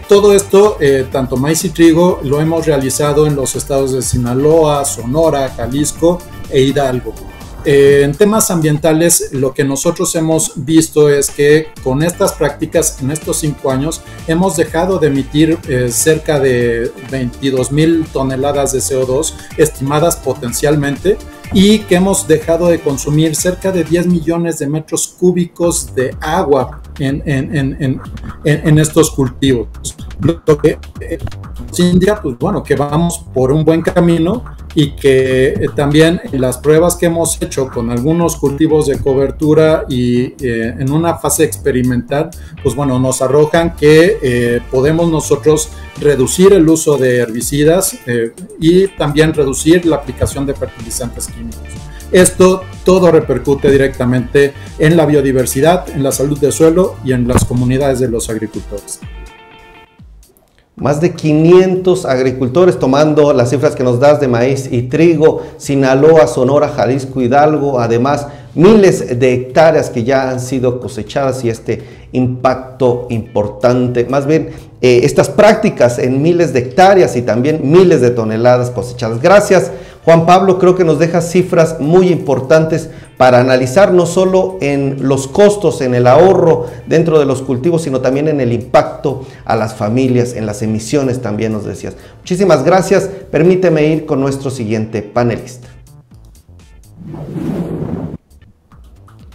todo 0.10 0.34
esto, 0.34 0.78
tanto 1.12 1.38
maíz 1.38 1.64
y 1.64 1.70
trigo, 1.70 2.20
lo 2.24 2.42
hemos 2.42 2.66
realizado 2.66 3.26
en 3.26 3.38
los 3.38 3.56
estados 3.56 3.94
de 3.94 4.02
Sinaloa, 4.02 4.84
Sonora, 4.84 5.50
Jalisco 5.56 6.20
e 6.50 6.62
Hidalgo. 6.62 7.14
Eh, 7.64 8.02
en 8.04 8.14
temas 8.14 8.50
ambientales, 8.50 9.30
lo 9.34 9.54
que 9.54 9.64
nosotros 9.64 10.16
hemos 10.16 10.54
visto 10.56 11.10
es 11.10 11.30
que 11.30 11.68
con 11.84 12.02
estas 12.02 12.34
prácticas, 12.34 13.02
en 13.02 13.12
estos 13.12 13.38
cinco 13.38 13.72
años, 13.72 14.02
hemos 14.28 14.58
dejado 14.58 14.98
de 14.98 15.08
emitir 15.08 15.60
eh, 15.68 15.90
cerca 15.92 16.40
de 16.40 16.92
22 17.12 17.72
mil 17.72 18.06
toneladas 18.12 18.72
de 18.74 18.80
CO2 18.80 19.34
estimadas 19.58 20.16
potencialmente 20.16 21.18
y 21.54 21.80
que 21.80 21.96
hemos 21.96 22.28
dejado 22.28 22.68
de 22.68 22.80
consumir 22.80 23.36
cerca 23.36 23.72
de 23.72 23.84
10 23.84 24.08
millones 24.08 24.60
de 24.60 24.68
metros 24.68 25.08
cúbicos 25.20 25.94
de 25.94 26.16
agua 26.22 26.82
en, 27.00 27.22
en, 27.26 28.80
estos 28.80 29.12
cultivos. 29.12 29.68
Lo 30.22 30.58
que 30.58 30.78
eh, 31.00 31.18
indica, 31.80 32.22
pues 32.22 32.38
bueno, 32.38 32.62
que 32.62 32.76
vamos 32.76 33.26
por 33.34 33.52
un 33.52 33.66
buen 33.66 33.82
camino 33.82 34.44
y 34.76 34.92
que 34.92 35.48
eh, 35.50 35.70
también 35.76 36.22
las 36.34 36.60
pruebas 36.60 36.96
que 36.96 37.08
hemos 37.08 37.42
hecho 37.42 37.68
con 37.70 37.90
algunos 37.90 38.36
cultivos 38.36 38.86
de 38.88 39.00
cobertura 39.00 39.86
y 39.90 40.34
eh, 40.46 40.76
en 40.78 40.92
una 40.92 41.16
fase 41.16 41.44
experimental, 41.44 42.30
pues 42.62 42.76
bueno, 42.76 43.00
nos 43.00 43.22
arrojan 43.22 43.76
que 43.76 44.62
podemos 44.70 45.10
nosotros 45.10 45.70
reducir 46.00 46.54
el 46.54 46.68
uso 46.70 46.98
de 46.98 47.18
herbicidas 47.18 47.98
y 48.60 48.88
también 48.90 49.34
reducir 49.34 49.86
la 49.86 49.98
aplicación 49.98 50.46
de 50.46 50.54
fertilizantes 50.54 51.28
químicos. 51.28 51.68
Esto 52.12 52.62
todo 52.84 53.12
repercute 53.12 53.72
directamente 53.72 54.54
en 54.78 54.98
la 54.98 55.06
biodiversidad, 55.06 55.90
en 55.90 56.04
la 56.04 56.12
salud 56.12 56.38
del 56.40 56.52
suelo 56.52 56.98
y 57.04 57.14
en 57.14 57.28
las 57.28 57.46
comunidades 57.46 58.00
de 58.00 58.10
los 58.10 58.30
agricultores. 58.30 59.00
Más 60.78 61.02
de 61.02 61.12
500 61.14 62.06
agricultores 62.06 62.80
tomando 62.80 63.34
las 63.34 63.50
cifras 63.50 63.76
que 63.76 63.84
nos 63.84 64.00
das 64.00 64.22
de 64.22 64.28
maíz 64.28 64.70
y 64.72 64.84
trigo, 64.84 65.42
Sinaloa, 65.58 66.28
Sonora, 66.28 66.70
Jalisco, 66.70 67.22
Hidalgo, 67.22 67.80
además 67.80 68.28
miles 68.56 69.20
de 69.20 69.34
hectáreas 69.34 69.90
que 69.90 70.04
ya 70.04 70.30
han 70.30 70.40
sido 70.40 70.80
cosechadas 70.80 71.44
y 71.44 71.50
este 71.50 71.84
impacto 72.14 73.08
importante, 73.10 74.06
más 74.06 74.26
bien 74.26 74.50
eh, 74.82 75.02
estas 75.04 75.30
prácticas 75.30 76.00
en 76.00 76.22
miles 76.22 76.54
de 76.54 76.60
hectáreas 76.60 77.16
y 77.16 77.22
también 77.22 77.62
miles 77.64 78.02
de 78.02 78.10
toneladas 78.10 78.72
cosechadas. 78.72 79.22
Gracias 79.22 79.72
Juan 80.04 80.26
Pablo 80.26 80.58
creo 80.58 80.76
que 80.76 80.84
nos 80.84 80.98
deja 80.98 81.22
cifras 81.22 81.80
muy 81.80 82.10
importantes 82.10 82.90
para 83.18 83.40
analizar 83.40 83.94
no 83.94 84.08
solo 84.08 84.58
en 84.60 85.08
los 85.08 85.28
costos, 85.28 85.82
en 85.82 85.94
el 85.94 86.08
ahorro 86.08 86.66
dentro 86.88 87.20
de 87.20 87.26
los 87.26 87.44
cultivos, 87.44 87.84
sino 87.84 88.02
también 88.02 88.28
en 88.28 88.42
el 88.42 88.52
impacto 88.52 89.24
a 89.46 89.56
las 89.56 89.76
familias, 89.76 90.34
en 90.34 90.48
las 90.48 90.64
emisiones 90.64 91.22
también 91.22 91.54
nos 91.54 91.66
decías. 91.66 91.96
Muchísimas 92.18 92.64
gracias. 92.64 93.10
Permíteme 93.30 93.86
ir 93.86 94.08
con 94.08 94.20
nuestro 94.22 94.50
siguiente 94.50 95.04
panelista. 95.04 95.68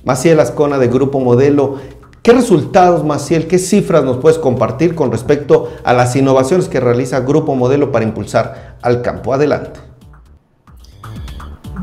Maciel 0.02 0.40
Ascona 0.40 0.78
de 0.78 0.88
Grupo 0.88 1.20
Modelo. 1.20 1.76
¿Qué 2.22 2.32
resultados, 2.32 3.04
Maciel, 3.04 3.46
qué 3.46 3.60
cifras 3.60 4.02
nos 4.02 4.16
puedes 4.16 4.38
compartir 4.38 4.96
con 4.96 5.12
respecto 5.12 5.68
a 5.84 5.92
las 5.92 6.16
innovaciones 6.16 6.68
que 6.68 6.80
realiza 6.80 7.20
Grupo 7.20 7.54
Modelo 7.54 7.92
para 7.92 8.04
impulsar 8.04 8.78
al 8.82 9.00
campo? 9.00 9.32
Adelante. 9.32 9.85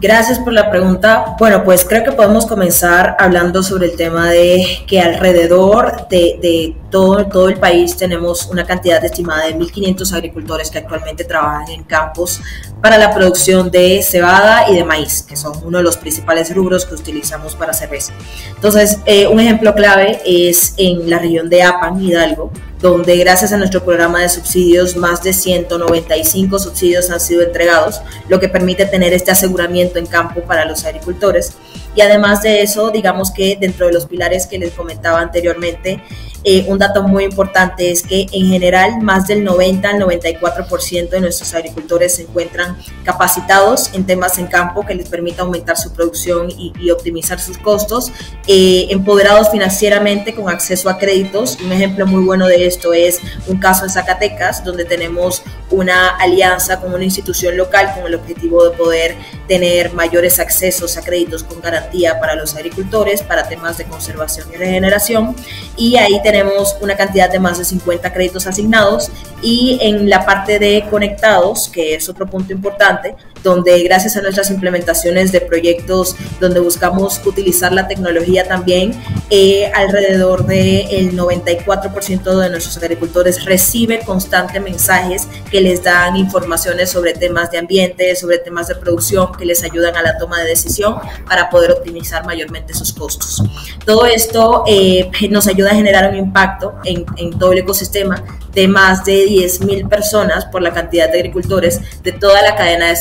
Gracias 0.04 0.38
por 0.38 0.52
la 0.52 0.70
pregunta. 0.70 1.38
Bueno, 1.40 1.64
pues 1.64 1.86
creo 1.86 2.04
que 2.04 2.12
podemos 2.12 2.46
comenzar 2.46 3.16
hablando 3.20 3.64
sobre 3.64 3.86
el 3.86 3.96
tema 3.96 4.30
de 4.30 4.84
que 4.86 5.00
alrededor 5.00 6.10
de, 6.10 6.76
todo, 6.92 7.26
todo 7.28 7.48
el 7.48 7.56
país 7.56 7.96
tenemos 7.96 8.48
una 8.48 8.66
cantidad 8.66 9.02
estimada 9.06 9.46
de 9.46 9.56
1.500 9.56 10.12
agricultores 10.12 10.70
que 10.70 10.80
actualmente 10.80 11.24
trabajan 11.24 11.70
en 11.70 11.84
campos 11.86 12.42
para 12.82 12.98
la 12.98 13.14
producción 13.14 13.72
de 13.72 14.04
cebada 14.04 14.70
y 14.70 14.76
de 14.76 14.84
maíz, 14.84 15.22
que 15.22 15.38
son 15.38 15.54
uno 15.64 15.78
de 15.78 15.86
los 15.86 15.96
principales 15.96 16.54
rubros 16.54 16.86
que 16.86 16.96
utilizamos 16.96 17.56
para 17.56 17.72
cerveza. 17.72 18.12
Entonces, 18.54 19.00
eh, 19.06 19.28
un 19.28 19.40
ejemplo 19.40 19.74
clave 19.74 20.20
es 20.26 20.74
en 20.76 21.10
la 21.10 21.20
región 21.20 21.50
de 21.50 21.64
Apan, 21.64 22.04
Hidalgo, 22.04 22.52
donde 22.84 23.16
gracias 23.16 23.54
a 23.54 23.58
nuestro 23.58 23.82
programa 23.82 24.22
de 24.22 24.28
subsidios 24.28 24.98
más 24.98 25.24
de 25.24 25.32
195 25.32 26.60
subsidios 26.60 27.10
han 27.10 27.22
sido 27.22 27.42
entregados, 27.42 28.02
lo 28.28 28.42
que 28.42 28.50
permite 28.50 28.86
tener 28.86 29.14
este 29.14 29.32
aseguramiento 29.32 30.00
en 30.00 30.06
campo 30.06 30.42
para 30.42 30.66
los 30.66 30.84
agricultores. 30.84 31.54
Y 31.96 32.02
además 32.02 32.42
de 32.42 32.62
eso, 32.62 32.92
digamos 32.92 33.32
que 33.32 33.58
dentro 33.60 33.88
de 33.88 33.94
los 33.94 34.06
pilares 34.06 34.48
que 34.48 34.58
les 34.58 34.74
comentaba 34.74 35.20
anteriormente, 35.20 36.02
eh, 36.46 36.66
un 36.68 36.78
dato 36.78 37.04
muy 37.04 37.24
importante 37.24 37.90
es 37.90 38.04
que 38.04 38.28
en 38.32 38.48
general 38.48 39.00
más 39.02 39.28
del 39.28 39.46
90 39.46 39.90
al 39.90 40.00
94% 40.02 41.10
de 41.10 41.22
nuestros 41.22 41.54
agricultores 41.54 42.16
se 42.16 42.24
encuentran 42.24 42.78
capacitados 43.06 43.94
en 43.94 44.06
temas 44.06 44.38
en 44.40 44.48
campo 44.48 44.86
que 44.86 44.94
les 44.94 45.08
permita 45.08 45.44
aumentar 45.44 45.78
su 45.78 45.94
producción 45.94 46.50
y, 46.50 46.74
optimizar 46.92 47.40
sus 47.40 47.58
costos, 47.58 48.12
eh, 48.46 48.88
empoderados 48.90 49.50
financieramente 49.50 50.36
con 50.36 50.50
acceso 50.50 50.90
a 50.90 50.98
créditos. 50.98 51.58
Un 51.60 51.72
ejemplo 51.72 52.06
muy 52.06 52.24
bueno 52.24 52.46
de 52.46 52.68
esto 52.68 52.94
es 52.94 53.20
un 53.48 53.58
caso 53.58 53.86
en 53.86 53.90
Zacatecas, 53.90 54.64
donde 54.64 54.86
tenemos 54.86 55.44
una 55.72 56.10
alianza 56.18 56.80
con 56.82 56.94
una 56.94 57.04
institución 57.04 57.58
local 57.58 57.94
con 57.96 58.06
el 58.06 58.16
objetivo 58.16 58.68
de 58.70 58.76
poder 58.76 59.16
tener 59.48 59.94
mayores 59.94 60.40
accesos 60.40 60.98
a 60.98 61.02
créditos 61.02 61.44
con 61.44 61.62
garantía 61.84 62.20
para 62.20 62.36
los 62.36 62.56
agricultores, 62.56 63.22
para 63.22 63.44
temas 63.44 63.78
de 63.78 63.86
conservación 63.86 64.48
y 64.54 64.58
regeneración. 64.58 65.36
Y 65.78 65.98
ahí 65.98 66.22
tenemos 66.24 66.76
una 66.82 66.96
cantidad 66.96 67.30
de 67.30 67.40
más 67.40 67.58
de 67.58 67.66
50 67.66 68.12
créditos 68.14 68.48
asignados 68.48 69.12
y 69.42 69.78
en 69.82 70.10
la 70.10 70.26
parte 70.26 70.60
de 70.60 70.86
conectados, 70.90 71.70
que 71.70 71.96
es 71.96 72.10
otro 72.10 72.26
punto 72.28 72.54
importante, 72.54 73.16
donde 73.44 73.84
gracias 73.84 74.16
a 74.16 74.22
nuestras 74.22 74.50
implementaciones 74.50 75.32
de 75.32 75.42
proyectos 75.42 76.16
donde 76.40 76.60
buscamos 76.60 77.22
utilizar 77.26 77.74
la 77.74 77.88
tecnología 77.88 78.48
también, 78.48 78.94
eh, 79.30 79.72
alrededor 79.74 80.46
del 80.46 81.16
94% 81.16 82.40
de 82.40 82.50
nuestros 82.50 82.78
agricultores 82.78 83.46
recibe 83.46 84.00
constantes 84.06 84.62
mensajes 84.62 85.28
que 85.52 85.62
les 85.62 85.84
dan 85.84 86.16
informaciones 86.16 86.90
sobre 86.90 87.14
temas 87.14 87.52
de 87.52 87.58
ambiente, 87.58 88.16
sobre 88.16 88.38
temas 88.38 88.68
de 88.68 88.76
producción, 88.76 89.32
que 89.38 89.46
les 89.46 89.64
ayudan 89.64 89.96
a 89.96 90.02
la 90.02 90.18
toma 90.18 90.40
de 90.40 90.50
decisión 90.50 90.96
para 91.28 91.50
poder 91.50 91.72
optimizar 91.72 92.26
mayormente 92.26 92.74
sus 92.74 92.94
costos. 92.94 93.44
Todo 93.86 94.06
esto 94.06 94.64
eh, 94.68 95.10
nos 95.30 95.48
ayuda 95.48 95.72
a 95.72 95.76
generar 95.76 96.10
un 96.10 96.16
impacto 96.16 96.76
en, 96.86 97.06
en 97.18 97.38
todo 97.38 97.52
el 97.52 97.60
ecosistema 97.60 98.24
de 98.54 98.68
más 98.68 99.04
de 99.04 99.26
10.000 99.26 99.90
personas 99.90 100.46
por 100.46 100.62
la 100.62 100.74
cantidad 100.74 101.12
de 101.12 101.20
agricultores 101.20 101.82
de 102.04 102.12
toda 102.12 102.42
la 102.42 102.56
cadena 102.56 102.88
de 102.88 102.96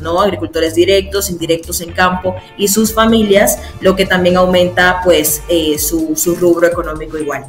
¿no? 0.00 0.20
Agricultores 0.20 0.74
directos, 0.74 1.30
indirectos 1.30 1.80
en 1.80 1.92
campo 1.92 2.36
y 2.56 2.68
sus 2.68 2.92
familias, 2.92 3.58
lo 3.80 3.96
que 3.96 4.06
también 4.06 4.36
aumenta 4.36 5.00
pues 5.04 5.42
eh, 5.48 5.78
su, 5.78 6.14
su, 6.16 6.34
rubro 6.34 6.66
económico 6.66 7.18
igual. 7.18 7.46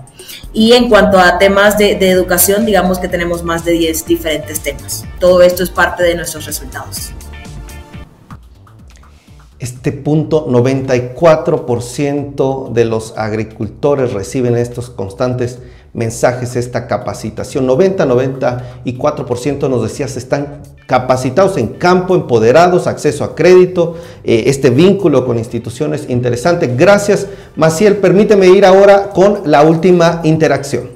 Y 0.53 0.73
en 0.73 0.89
cuanto 0.89 1.19
a 1.19 1.37
temas 1.37 1.77
de, 1.77 1.95
de 1.95 2.09
educación, 2.09 2.65
digamos 2.65 2.99
que 2.99 3.07
tenemos 3.07 3.43
más 3.43 3.65
de 3.65 3.73
10 3.73 4.05
diferentes 4.05 4.59
temas. 4.61 5.05
Todo 5.19 5.41
esto 5.41 5.63
es 5.63 5.69
parte 5.69 6.03
de 6.03 6.15
nuestros 6.15 6.45
resultados 6.45 7.11
este 9.59 9.91
punto 9.91 10.47
94% 10.47 12.71
de 12.71 12.85
los 12.85 13.17
agricultores 13.17 14.13
reciben 14.13 14.55
estos 14.55 14.91
constantes 14.91 15.57
mensajes, 15.97 16.55
esta 16.55 16.87
capacitación. 16.87 17.65
90, 17.65 18.07
94% 18.07 19.67
nos 19.67 19.81
decías 19.81 20.15
están 20.15 20.61
capacitados 20.85 21.57
en 21.57 21.67
campo, 21.67 22.15
empoderados, 22.15 22.85
acceso 22.85 23.23
a 23.23 23.35
crédito, 23.35 23.95
eh, 24.23 24.43
este 24.45 24.69
vínculo 24.69 25.25
con 25.25 25.37
instituciones 25.39 26.05
interesante. 26.07 26.67
Gracias, 26.67 27.27
Maciel. 27.55 27.97
Permíteme 27.97 28.47
ir 28.47 28.63
ahora 28.63 29.09
con 29.09 29.41
la 29.45 29.63
última 29.63 30.21
interacción. 30.23 30.89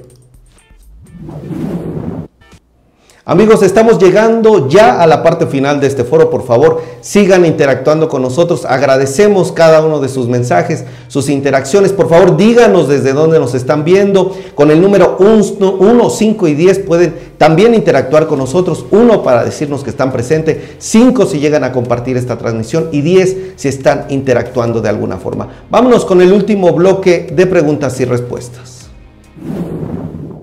Amigos, 3.24 3.62
estamos 3.62 4.00
llegando 4.00 4.68
ya 4.68 5.00
a 5.00 5.06
la 5.06 5.22
parte 5.22 5.46
final 5.46 5.78
de 5.78 5.86
este 5.86 6.02
foro. 6.02 6.28
Por 6.28 6.44
favor, 6.44 6.82
sigan 7.02 7.46
interactuando 7.46 8.08
con 8.08 8.20
nosotros. 8.20 8.64
Agradecemos 8.64 9.52
cada 9.52 9.80
uno 9.80 10.00
de 10.00 10.08
sus 10.08 10.26
mensajes, 10.26 10.84
sus 11.06 11.28
interacciones. 11.28 11.92
Por 11.92 12.08
favor, 12.08 12.36
díganos 12.36 12.88
desde 12.88 13.12
dónde 13.12 13.38
nos 13.38 13.54
están 13.54 13.84
viendo. 13.84 14.36
Con 14.56 14.72
el 14.72 14.82
número 14.82 15.18
1, 15.20 16.10
5 16.10 16.48
y 16.48 16.54
10 16.54 16.80
pueden 16.80 17.14
también 17.38 17.76
interactuar 17.76 18.26
con 18.26 18.40
nosotros. 18.40 18.86
Uno 18.90 19.22
para 19.22 19.44
decirnos 19.44 19.84
que 19.84 19.90
están 19.90 20.10
presentes, 20.10 20.56
5 20.78 21.24
si 21.26 21.38
llegan 21.38 21.62
a 21.62 21.70
compartir 21.70 22.16
esta 22.16 22.36
transmisión 22.38 22.88
y 22.90 23.02
10 23.02 23.52
si 23.54 23.68
están 23.68 24.06
interactuando 24.08 24.80
de 24.80 24.88
alguna 24.88 25.18
forma. 25.18 25.46
Vámonos 25.70 26.04
con 26.04 26.22
el 26.22 26.32
último 26.32 26.72
bloque 26.72 27.32
de 27.32 27.46
preguntas 27.46 28.00
y 28.00 28.04
respuestas. 28.04 28.88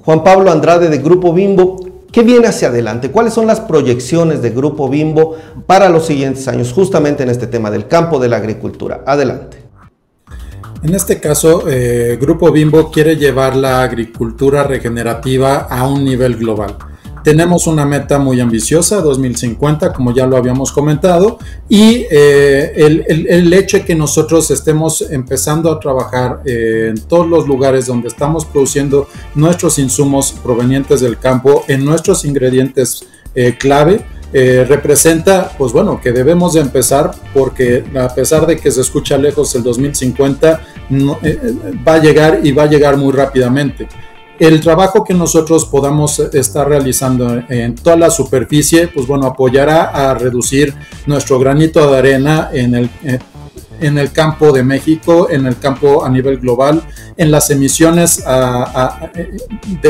Juan 0.05 0.23
Pablo 0.23 0.49
Andrade 0.49 0.87
de 0.87 0.99
Grupo 0.99 1.33
Bimbo 1.33 1.88
¿Qué 2.11 2.23
viene 2.23 2.47
hacia 2.47 2.69
adelante? 2.69 3.11
¿Cuáles 3.11 3.33
son 3.33 3.45
las 3.45 3.59
proyecciones 3.59 4.41
de 4.41 4.49
Grupo 4.49 4.89
Bimbo 4.89 5.37
para 5.67 5.89
los 5.89 6.07
siguientes 6.07 6.47
años, 6.47 6.73
justamente 6.73 7.21
en 7.23 7.29
este 7.29 7.45
tema 7.45 7.69
del 7.69 7.87
campo 7.87 8.19
de 8.19 8.29
la 8.29 8.37
agricultura? 8.37 9.03
Adelante. 9.05 9.63
En 10.81 10.95
este 10.95 11.19
caso, 11.19 11.65
eh, 11.67 12.17
Grupo 12.19 12.51
Bimbo 12.51 12.89
quiere 12.89 13.15
llevar 13.15 13.55
la 13.55 13.83
agricultura 13.83 14.63
regenerativa 14.63 15.67
a 15.69 15.85
un 15.87 16.03
nivel 16.03 16.37
global. 16.37 16.77
Tenemos 17.23 17.67
una 17.67 17.85
meta 17.85 18.17
muy 18.17 18.39
ambiciosa, 18.39 19.01
2050, 19.01 19.93
como 19.93 20.13
ya 20.13 20.25
lo 20.25 20.37
habíamos 20.37 20.71
comentado, 20.71 21.37
y 21.67 22.05
eh, 22.09 22.73
el, 22.75 23.53
hecho 23.53 23.77
de 23.77 23.85
que 23.85 23.95
nosotros 23.95 24.49
estemos 24.51 25.01
empezando 25.01 25.71
a 25.71 25.79
trabajar 25.79 26.41
eh, 26.45 26.87
en 26.89 27.01
todos 27.01 27.27
los 27.27 27.47
lugares 27.47 27.87
donde 27.87 28.07
estamos 28.07 28.45
produciendo 28.45 29.07
nuestros 29.35 29.79
insumos 29.79 30.33
provenientes 30.43 31.01
del 31.01 31.17
campo, 31.19 31.63
en 31.67 31.83
nuestros 31.83 32.25
ingredientes 32.25 33.05
eh, 33.35 33.55
clave, 33.57 34.05
representa, 34.31 35.51
pues 35.57 35.73
bueno, 35.73 35.99
que 35.99 36.11
debemos 36.11 36.53
de 36.53 36.61
empezar 36.61 37.09
porque 37.33 37.83
a 37.99 38.13
pesar 38.13 38.45
de 38.45 38.57
que 38.57 38.69
se 38.69 38.81
escucha 38.81 39.17
lejos 39.17 39.55
el 39.55 39.63
2050, 39.63 40.61
va 41.87 41.93
a 41.95 41.97
llegar 41.97 42.39
y 42.43 42.51
va 42.51 42.63
a 42.63 42.67
llegar 42.67 42.95
muy 42.95 43.11
rápidamente 43.11 43.87
el 44.39 44.61
trabajo 44.61 45.03
que 45.03 45.13
nosotros 45.13 45.65
podamos 45.65 46.19
estar 46.19 46.67
realizando 46.67 47.43
en 47.49 47.75
toda 47.75 47.97
la 47.97 48.09
superficie, 48.09 48.87
pues 48.87 49.05
bueno, 49.05 49.27
apoyará 49.27 49.85
a 49.85 50.13
reducir 50.13 50.73
nuestro 51.05 51.39
granito 51.39 51.91
de 51.91 51.97
arena 51.97 52.49
en 52.53 52.75
el, 52.75 52.89
eh, 53.03 53.19
en 53.81 53.97
el 53.97 54.11
campo 54.11 54.51
de 54.51 54.63
México, 54.63 55.29
en 55.29 55.45
el 55.45 55.57
campo 55.57 56.03
a 56.03 56.09
nivel 56.09 56.39
global, 56.39 56.81
en 57.17 57.31
las 57.31 57.49
emisiones 57.49 58.17
de 58.17 58.23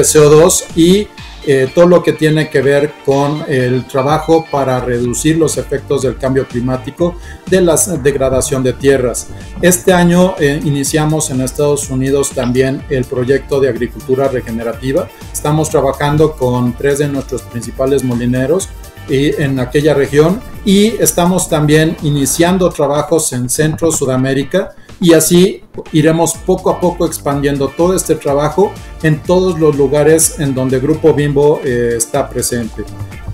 CO2 0.02 0.64
y 0.76 1.08
eh, 1.52 1.68
todo 1.74 1.88
lo 1.88 2.04
que 2.04 2.14
tiene 2.14 2.48
que 2.48 2.62
ver 2.62 2.94
con 3.04 3.44
el 3.48 3.88
trabajo 3.88 4.46
para 4.52 4.80
reducir 4.82 5.36
los 5.36 5.58
efectos 5.58 6.04
del 6.04 6.16
cambio 6.16 6.48
climático, 6.48 7.16
de 7.48 7.60
la 7.62 7.76
degradación 7.76 8.62
de 8.62 8.74
tierras. 8.74 9.30
Este 9.60 9.92
año 9.92 10.36
eh, 10.38 10.60
iniciamos 10.64 11.32
en 11.32 11.42
Estados 11.42 11.90
Unidos 11.90 12.30
también 12.36 12.84
el 12.92 13.04
proyecto 13.04 13.60
de 13.60 13.68
agricultura 13.68 14.28
regenerativa. 14.28 15.10
Estamos 15.34 15.72
trabajando 15.72 16.34
con 16.34 16.74
tres 16.74 17.00
de 17.00 17.08
nuestros 17.08 17.42
principales 17.42 18.04
molineros 18.04 18.70
en 19.10 19.60
aquella 19.60 19.96
región 19.96 20.40
y 20.66 20.90
estamos 21.02 21.50
también 21.50 21.98
iniciando 22.04 22.70
trabajos 22.70 23.34
en 23.34 23.50
Centro 23.50 23.92
Sudamérica 23.92 24.76
y 25.02 25.14
así 25.14 25.62
iremos 25.92 26.34
poco 26.46 26.70
a 26.70 26.80
poco 26.80 27.06
expandiendo 27.06 27.70
todo 27.70 27.96
este 27.96 28.16
trabajo 28.16 28.72
en 29.04 29.20
todos 29.20 29.60
los 29.60 29.76
lugares 29.76 30.40
en 30.40 30.54
donde 30.54 30.80
Grupo 30.80 31.14
Bimbo 31.14 31.62
eh, 31.64 31.94
está 31.98 32.30
presente. 32.30 32.84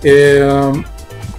Eh, 0.04 0.74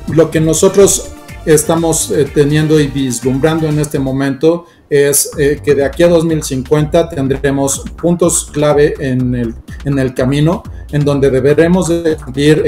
lo 0.08 0.30
que 0.30 0.40
nosotros 0.40 1.12
estamos 1.44 2.10
eh, 2.10 2.28
teniendo 2.32 2.80
y 2.80 2.88
vislumbrando 2.88 3.68
en 3.68 3.78
este 3.78 3.98
momento 3.98 4.66
es 4.88 5.32
que 5.36 5.74
de 5.74 5.84
aquí 5.84 6.04
a 6.04 6.08
2050 6.08 7.08
tendremos 7.08 7.82
puntos 8.00 8.48
clave 8.52 8.94
en 9.00 9.34
el, 9.34 9.52
en 9.84 9.98
el 9.98 10.14
camino 10.14 10.62
en 10.92 11.04
donde 11.04 11.28
deberemos 11.28 11.88
de 11.88 12.16
cumplir 12.16 12.62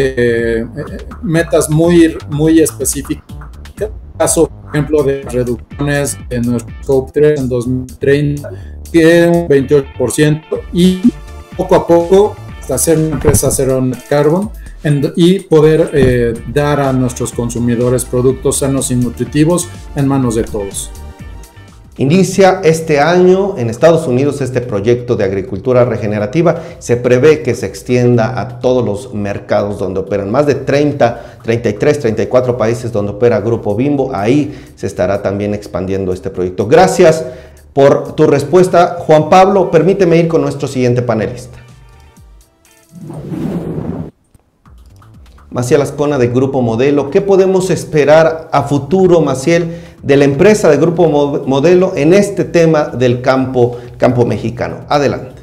metas 1.23 1.71
muy, 1.71 2.19
muy 2.29 2.59
específicas 2.59 3.38
caso, 4.19 4.49
por 4.49 4.71
ejemplo, 4.71 5.03
de 5.03 5.23
reducciones 5.23 6.19
en 6.29 6.43
nuestro 6.43 6.75
scope 6.83 7.13
3 7.13 7.41
en 7.41 7.49
2030, 7.49 8.51
que 8.93 9.29
un 9.29 9.49
28%, 9.49 10.43
y 10.73 11.01
poco 11.57 11.75
a 11.75 11.87
poco 11.87 12.37
hacer 12.75 12.99
una 12.99 13.15
empresa 13.15 13.51
cero 13.51 13.83
carbon 14.09 14.51
y 15.17 15.41
poder 15.41 15.91
eh, 15.93 16.35
dar 16.53 16.81
a 16.81 16.93
nuestros 16.93 17.33
consumidores 17.33 18.05
productos 18.05 18.59
sanos 18.59 18.91
y 18.91 18.97
nutritivos 18.97 19.69
en 19.97 20.07
manos 20.07 20.35
de 20.35 20.45
todos. 20.45 20.91
Inicia 21.99 22.61
este 22.63 23.01
año 23.01 23.59
en 23.59 23.69
Estados 23.69 24.07
Unidos 24.07 24.41
este 24.41 24.61
proyecto 24.61 25.17
de 25.17 25.25
agricultura 25.25 25.85
regenerativa. 25.85 26.63
Se 26.79 26.97
prevé 26.97 27.43
que 27.43 27.57
se 27.57 27.67
extienda 27.67 28.41
a 28.41 28.61
todos 28.61 28.85
los 28.85 29.15
mercados 29.15 29.81
donde 29.81 29.99
operan. 29.99 30.31
Más 30.31 30.47
de 30.47 30.55
30, 30.55 31.41
33, 31.43 31.99
34 31.99 32.57
países 32.57 32.93
donde 32.93 33.11
opera 33.11 33.41
Grupo 33.41 33.75
Bimbo. 33.75 34.13
Ahí 34.15 34.57
se 34.77 34.87
estará 34.87 35.23
también 35.23 35.55
expandiendo 35.55 36.13
este 36.13 36.31
proyecto. 36.31 36.69
Gracias 36.69 37.25
por 37.73 38.13
tu 38.15 38.29
respuesta. 38.29 38.99
Juan 39.01 39.29
Pablo, 39.29 39.69
permíteme 39.69 40.19
ir 40.19 40.29
con 40.29 40.41
nuestro 40.41 40.69
siguiente 40.69 41.03
panelista. 41.03 41.59
Maciel 45.51 45.83
Ascona 45.83 46.19
de 46.19 46.29
Grupo 46.29 46.61
Modelo. 46.63 47.11
¿Qué 47.11 47.23
podemos 47.23 47.71
esperar 47.71 48.49
a 48.53 48.63
futuro, 48.63 49.21
Maciel? 49.21 49.88
De 50.03 50.17
la 50.17 50.25
empresa 50.25 50.69
de 50.71 50.77
Grupo 50.77 51.09
Modelo 51.09 51.93
en 51.97 52.15
este 52.15 52.45
tema 52.45 52.85
del 52.85 53.21
campo, 53.23 53.79
campo 53.97 54.25
mexicano. 54.25 54.81
Adelante. 54.89 55.43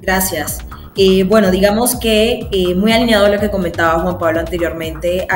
Gracias. 0.00 0.58
Eh, 0.96 1.24
bueno, 1.24 1.50
digamos 1.50 1.96
que 1.96 2.48
eh, 2.50 2.74
muy 2.74 2.92
alineado 2.92 3.26
a 3.26 3.28
lo 3.28 3.38
que 3.38 3.50
comentaba 3.50 4.00
Juan 4.00 4.18
Pablo 4.18 4.40
anteriormente, 4.40 5.26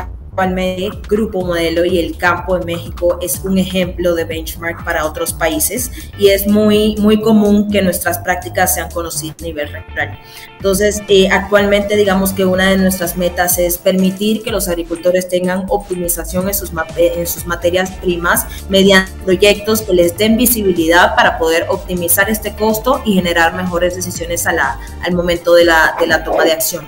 Actualmente, 0.40 0.98
Grupo 1.07 1.44
Modelo 1.44 1.85
y 1.85 1.98
el 1.98 2.16
campo 2.16 2.59
de 2.59 2.64
México 2.64 3.18
es 3.20 3.42
un 3.44 3.59
ejemplo 3.59 4.14
de 4.14 4.24
benchmark 4.24 4.83
para 4.85 5.05
otros 5.05 5.35
países 5.35 5.90
y 6.18 6.29
es 6.29 6.46
muy, 6.46 6.96
muy 6.96 7.20
común 7.20 7.70
que 7.70 7.83
nuestras 7.83 8.16
prácticas 8.20 8.74
sean 8.74 8.90
conocidas 8.90 9.37
a 9.38 9.44
nivel 9.44 9.70
regional. 9.70 10.18
Entonces, 10.57 11.03
eh, 11.09 11.29
actualmente 11.31 11.94
digamos 11.94 12.33
que 12.33 12.46
una 12.46 12.70
de 12.70 12.79
nuestras 12.79 13.18
metas 13.18 13.59
es 13.59 13.76
permitir 13.76 14.42
que 14.42 14.50
los 14.50 14.66
agricultores 14.66 15.29
tengan 15.29 15.66
optimización 15.68 16.48
en 16.48 16.55
sus, 16.55 16.72
en 16.96 17.26
sus 17.26 17.44
materias 17.44 17.90
primas 18.00 18.46
mediante 18.70 19.12
proyectos 19.22 19.83
que 19.83 19.92
les 19.92 20.16
den 20.16 20.38
visibilidad 20.38 21.14
para 21.16 21.37
poder 21.37 21.66
optimizar 21.68 22.31
este 22.31 22.57
costo 22.57 23.03
y 23.05 23.12
generar 23.12 23.53
mejores 23.53 23.94
decisiones 23.94 24.46
a 24.46 24.55
la, 24.55 24.81
al 25.05 25.12
momento 25.12 25.53
de 25.53 25.66
la, 25.66 25.96
de 26.00 26.07
la 26.07 26.24
toma 26.24 26.44
de 26.44 26.53
acción. 26.53 26.87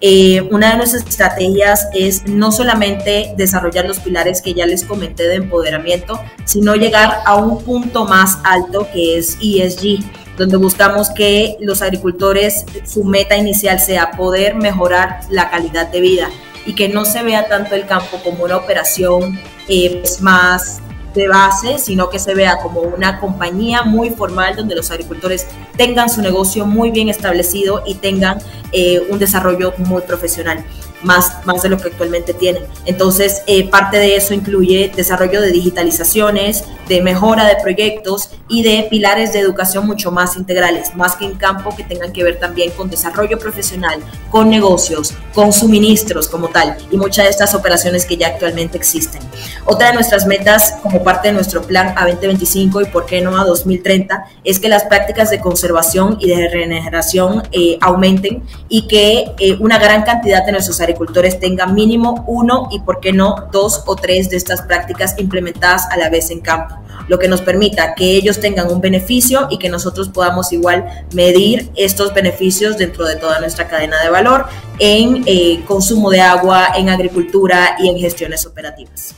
Eh, 0.00 0.42
una 0.50 0.72
de 0.72 0.76
nuestras 0.76 1.04
estrategias 1.04 1.88
es 1.94 2.26
no 2.26 2.52
solamente 2.52 3.32
desarrollar 3.36 3.86
los 3.86 3.98
pilares 3.98 4.42
que 4.42 4.52
ya 4.52 4.66
les 4.66 4.84
comenté 4.84 5.24
de 5.24 5.36
empoderamiento, 5.36 6.20
sino 6.44 6.74
llegar 6.74 7.20
a 7.24 7.36
un 7.36 7.62
punto 7.62 8.04
más 8.04 8.38
alto 8.44 8.86
que 8.92 9.16
es 9.16 9.38
ESG, 9.42 10.04
donde 10.36 10.58
buscamos 10.58 11.08
que 11.10 11.56
los 11.60 11.80
agricultores, 11.80 12.66
su 12.84 13.04
meta 13.04 13.36
inicial 13.36 13.80
sea 13.80 14.10
poder 14.10 14.54
mejorar 14.54 15.20
la 15.30 15.48
calidad 15.48 15.88
de 15.88 16.00
vida 16.00 16.28
y 16.66 16.74
que 16.74 16.88
no 16.88 17.04
se 17.06 17.22
vea 17.22 17.48
tanto 17.48 17.74
el 17.74 17.86
campo 17.86 18.20
como 18.22 18.44
una 18.44 18.58
operación 18.58 19.40
eh, 19.68 19.98
pues, 20.00 20.20
más 20.20 20.82
de 21.16 21.28
base, 21.28 21.78
sino 21.78 22.10
que 22.10 22.18
se 22.18 22.34
vea 22.34 22.58
como 22.58 22.80
una 22.80 23.18
compañía 23.18 23.82
muy 23.82 24.10
formal 24.10 24.54
donde 24.54 24.76
los 24.76 24.90
agricultores 24.90 25.46
tengan 25.76 26.08
su 26.08 26.22
negocio 26.22 26.66
muy 26.66 26.90
bien 26.90 27.08
establecido 27.08 27.82
y 27.86 27.96
tengan 27.96 28.38
eh, 28.72 29.00
un 29.10 29.18
desarrollo 29.18 29.74
muy 29.78 30.02
profesional 30.02 30.64
más, 31.06 31.46
más 31.46 31.62
de 31.62 31.70
lo 31.70 31.78
que 31.78 31.88
actualmente 31.88 32.34
tienen. 32.34 32.64
Entonces, 32.84 33.42
eh, 33.46 33.68
parte 33.68 33.98
de 33.98 34.16
eso 34.16 34.34
incluye 34.34 34.92
desarrollo 34.94 35.40
de 35.40 35.52
digitalizaciones, 35.52 36.64
de 36.88 37.00
mejora 37.00 37.46
de 37.46 37.56
proyectos 37.62 38.30
y 38.48 38.62
de 38.62 38.86
pilares 38.90 39.32
de 39.32 39.40
educación 39.40 39.86
mucho 39.86 40.10
más 40.10 40.36
integrales, 40.36 40.94
más 40.94 41.16
que 41.16 41.24
en 41.24 41.36
campo 41.36 41.74
que 41.74 41.84
tengan 41.84 42.12
que 42.12 42.22
ver 42.22 42.38
también 42.38 42.70
con 42.72 42.90
desarrollo 42.90 43.38
profesional, 43.38 44.00
con 44.30 44.50
negocios, 44.50 45.14
con 45.34 45.52
suministros 45.52 46.28
como 46.28 46.48
tal 46.48 46.76
y 46.90 46.96
muchas 46.96 47.24
de 47.24 47.30
estas 47.30 47.54
operaciones 47.54 48.04
que 48.04 48.16
ya 48.16 48.28
actualmente 48.28 48.76
existen. 48.76 49.22
Otra 49.64 49.88
de 49.88 49.94
nuestras 49.94 50.26
metas 50.26 50.74
como 50.82 51.02
parte 51.02 51.28
de 51.28 51.34
nuestro 51.34 51.62
plan 51.62 51.94
a 51.96 52.06
2025 52.06 52.82
y 52.82 52.84
por 52.86 53.06
qué 53.06 53.20
no 53.20 53.38
a 53.38 53.44
2030 53.44 54.24
es 54.44 54.60
que 54.60 54.68
las 54.68 54.84
prácticas 54.84 55.30
de 55.30 55.40
conservación 55.40 56.18
y 56.20 56.28
de 56.28 56.48
regeneración 56.48 57.42
eh, 57.52 57.78
aumenten 57.80 58.42
y 58.68 58.86
que 58.86 59.32
eh, 59.38 59.56
una 59.60 59.78
gran 59.78 60.02
cantidad 60.02 60.44
de 60.44 60.52
nuestros 60.52 60.80
agricultores 60.80 60.95
tengan 61.40 61.74
mínimo 61.74 62.24
uno 62.26 62.68
y 62.70 62.80
por 62.80 63.00
qué 63.00 63.12
no 63.12 63.48
dos 63.52 63.82
o 63.86 63.96
tres 63.96 64.30
de 64.30 64.36
estas 64.36 64.62
prácticas 64.62 65.14
implementadas 65.18 65.86
a 65.90 65.96
la 65.96 66.08
vez 66.10 66.30
en 66.30 66.40
campo 66.40 66.76
lo 67.08 67.18
que 67.18 67.28
nos 67.28 67.40
permita 67.40 67.94
que 67.94 68.16
ellos 68.16 68.40
tengan 68.40 68.70
un 68.70 68.80
beneficio 68.80 69.48
y 69.50 69.58
que 69.58 69.68
nosotros 69.68 70.08
podamos 70.08 70.52
igual 70.52 71.06
medir 71.12 71.70
estos 71.76 72.12
beneficios 72.14 72.76
dentro 72.78 73.06
de 73.06 73.16
toda 73.16 73.40
nuestra 73.40 73.68
cadena 73.68 74.02
de 74.02 74.10
valor 74.10 74.46
en 74.78 75.22
eh, 75.26 75.64
consumo 75.66 76.10
de 76.10 76.20
agua, 76.20 76.68
en 76.76 76.88
agricultura 76.88 77.76
y 77.78 77.88
en 77.88 77.98
gestiones 77.98 78.46
operativas. 78.46 79.14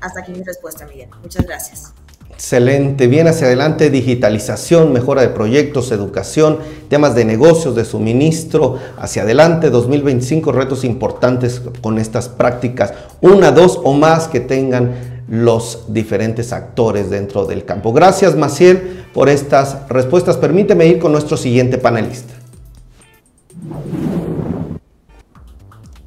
Hasta 0.00 0.20
aquí 0.20 0.32
mi 0.32 0.42
respuesta, 0.42 0.86
Miguel. 0.86 1.08
Muchas 1.22 1.44
gracias. 1.44 2.03
Excelente, 2.34 3.06
bien 3.06 3.28
hacia 3.28 3.46
adelante, 3.46 3.90
digitalización, 3.90 4.92
mejora 4.92 5.22
de 5.22 5.28
proyectos, 5.28 5.92
educación, 5.92 6.58
temas 6.88 7.14
de 7.14 7.24
negocios, 7.24 7.76
de 7.76 7.84
suministro, 7.84 8.78
hacia 8.98 9.22
adelante, 9.22 9.70
2025, 9.70 10.50
retos 10.50 10.84
importantes 10.84 11.62
con 11.80 11.98
estas 11.98 12.28
prácticas, 12.28 12.92
una, 13.20 13.52
dos 13.52 13.80
o 13.82 13.92
más 13.92 14.26
que 14.26 14.40
tengan 14.40 15.14
los 15.28 15.84
diferentes 15.88 16.52
actores 16.52 17.08
dentro 17.08 17.46
del 17.46 17.64
campo. 17.64 17.92
Gracias, 17.92 18.36
Maciel, 18.36 19.04
por 19.14 19.28
estas 19.28 19.88
respuestas. 19.88 20.36
Permíteme 20.36 20.86
ir 20.86 20.98
con 20.98 21.12
nuestro 21.12 21.36
siguiente 21.36 21.78
panelista. 21.78 22.34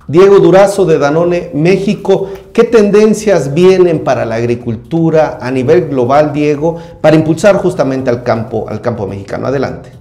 Diego 0.07 0.39
Durazo 0.39 0.85
de 0.85 0.97
Danone 0.97 1.51
México, 1.53 2.29
¿qué 2.53 2.63
tendencias 2.63 3.53
vienen 3.53 4.03
para 4.03 4.25
la 4.25 4.35
agricultura 4.35 5.37
a 5.41 5.51
nivel 5.51 5.89
global, 5.89 6.31
Diego, 6.31 6.77
para 7.01 7.15
impulsar 7.15 7.57
justamente 7.57 8.09
al 8.09 8.23
campo, 8.23 8.67
al 8.69 8.79
campo 8.79 9.05
mexicano? 9.05 9.47
Adelante. 9.47 9.91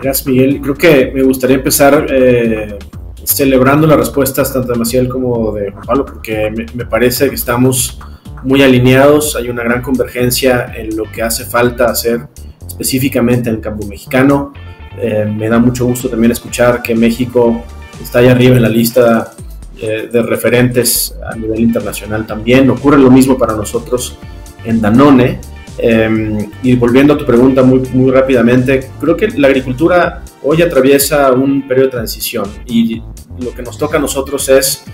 Gracias, 0.00 0.26
Miguel. 0.26 0.60
Creo 0.60 0.74
que 0.74 1.12
me 1.14 1.22
gustaría 1.22 1.56
empezar 1.56 2.06
eh, 2.10 2.78
celebrando 3.24 3.86
las 3.86 3.98
respuestas 3.98 4.52
tanto 4.52 4.72
de 4.72 4.78
Maciel 4.78 5.08
como 5.08 5.52
de 5.52 5.70
Juan 5.70 5.84
Pablo, 5.84 6.04
porque 6.04 6.50
me, 6.74 6.86
parece 6.86 7.28
que 7.28 7.34
estamos 7.34 7.98
muy 8.42 8.62
alineados, 8.62 9.36
hay 9.36 9.48
una 9.48 9.62
gran 9.62 9.80
convergencia 9.80 10.72
en 10.76 10.96
lo 10.96 11.04
que 11.10 11.22
hace 11.22 11.44
falta 11.44 11.86
hacer 11.86 12.28
específicamente 12.66 13.48
en 13.48 13.56
el 13.56 13.60
campo 13.60 13.86
mexicano. 13.86 14.52
Eh, 14.98 15.24
me 15.24 15.48
da 15.48 15.58
mucho 15.58 15.86
gusto 15.86 16.08
también 16.08 16.32
escuchar 16.32 16.82
que 16.82 16.94
México 16.94 17.64
está 18.02 18.20
ahí 18.20 18.28
arriba 18.28 18.56
en 18.56 18.62
la 18.62 18.68
lista 18.68 19.32
eh, 19.80 20.08
de 20.10 20.22
referentes 20.22 21.14
a 21.24 21.34
nivel 21.36 21.60
internacional 21.60 22.26
también. 22.26 22.70
Ocurre 22.70 22.98
lo 22.98 23.10
mismo 23.10 23.36
para 23.36 23.54
nosotros 23.54 24.16
en 24.64 24.80
Danone. 24.80 25.40
Eh, 25.76 26.48
y 26.62 26.76
volviendo 26.76 27.14
a 27.14 27.18
tu 27.18 27.26
pregunta 27.26 27.62
muy, 27.64 27.80
muy 27.92 28.12
rápidamente, 28.12 28.90
creo 29.00 29.16
que 29.16 29.28
la 29.36 29.48
agricultura 29.48 30.22
hoy 30.42 30.62
atraviesa 30.62 31.32
un 31.32 31.66
periodo 31.66 31.86
de 31.86 31.92
transición 31.92 32.44
y 32.66 33.02
lo 33.40 33.52
que 33.52 33.62
nos 33.62 33.76
toca 33.76 33.96
a 33.96 34.00
nosotros 34.00 34.48
es 34.48 34.84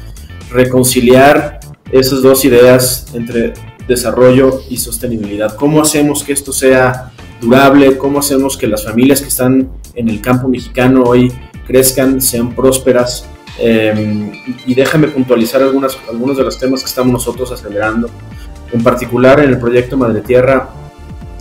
reconciliar 0.51 1.61
esas 1.93 2.23
dos 2.23 2.45
ideas 2.45 3.07
entre 3.15 3.53
desarrollo 3.87 4.63
y 4.71 4.77
sostenibilidad. 4.77 5.55
¿Cómo 5.57 5.83
hacemos 5.83 6.23
que 6.23 6.33
esto 6.33 6.53
sea 6.53 7.13
durable? 7.40 7.96
¿Cómo 7.96 8.18
hacemos 8.18 8.57
que 8.57 8.66
las 8.66 8.85
familias 8.85 9.20
que 9.20 9.29
están 9.29 9.70
en 9.94 10.09
el 10.09 10.20
campo 10.20 10.48
mexicano 10.48 11.05
hoy 11.05 11.33
crezcan, 11.66 12.20
sean 12.20 12.55
prósperas? 12.55 13.26
Em, 13.59 14.33
y 14.66 14.74
déjame 14.74 15.09
puntualizar 15.09 15.62
algunas, 15.62 15.98
algunos 16.09 16.37
de 16.37 16.44
los 16.44 16.59
temas 16.59 16.81
que 16.81 16.88
estamos 16.88 17.12
nosotros 17.12 17.53
acelerando. 17.53 18.09
En 18.72 18.83
particular, 18.83 19.40
en 19.40 19.50
el 19.50 19.59
proyecto 19.59 19.96
Madre 19.96 20.20
Tierra 20.20 20.70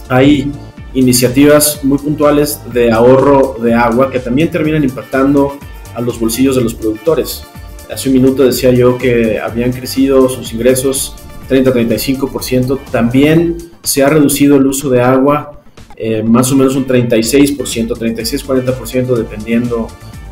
hay 0.09 0.51
iniciativas 0.93 1.83
muy 1.83 1.99
puntuales 1.99 2.59
de 2.73 2.91
ahorro 2.91 3.55
de 3.62 3.73
agua 3.73 4.09
que 4.09 4.19
también 4.19 4.49
terminan 4.49 4.83
impactando 4.83 5.57
a 5.93 6.01
los 6.01 6.19
bolsillos 6.19 6.55
de 6.55 6.63
los 6.63 6.73
productores. 6.73 7.43
Hace 7.91 8.09
un 8.09 8.15
minuto 8.15 8.43
decía 8.43 8.71
yo 8.71 8.97
que 8.97 9.39
habían 9.39 9.71
crecido 9.71 10.29
sus 10.29 10.53
ingresos 10.53 11.15
30-35%. 11.49 12.79
También 12.91 13.57
se 13.83 14.03
ha 14.03 14.09
reducido 14.09 14.57
el 14.57 14.67
uso 14.67 14.89
de 14.89 15.01
agua 15.01 15.59
eh, 16.01 16.23
más 16.23 16.49
o 16.53 16.55
menos 16.55 16.77
un 16.77 16.88
36%, 16.88 17.89
36-40% 17.89 19.15
dependiendo 19.17 19.88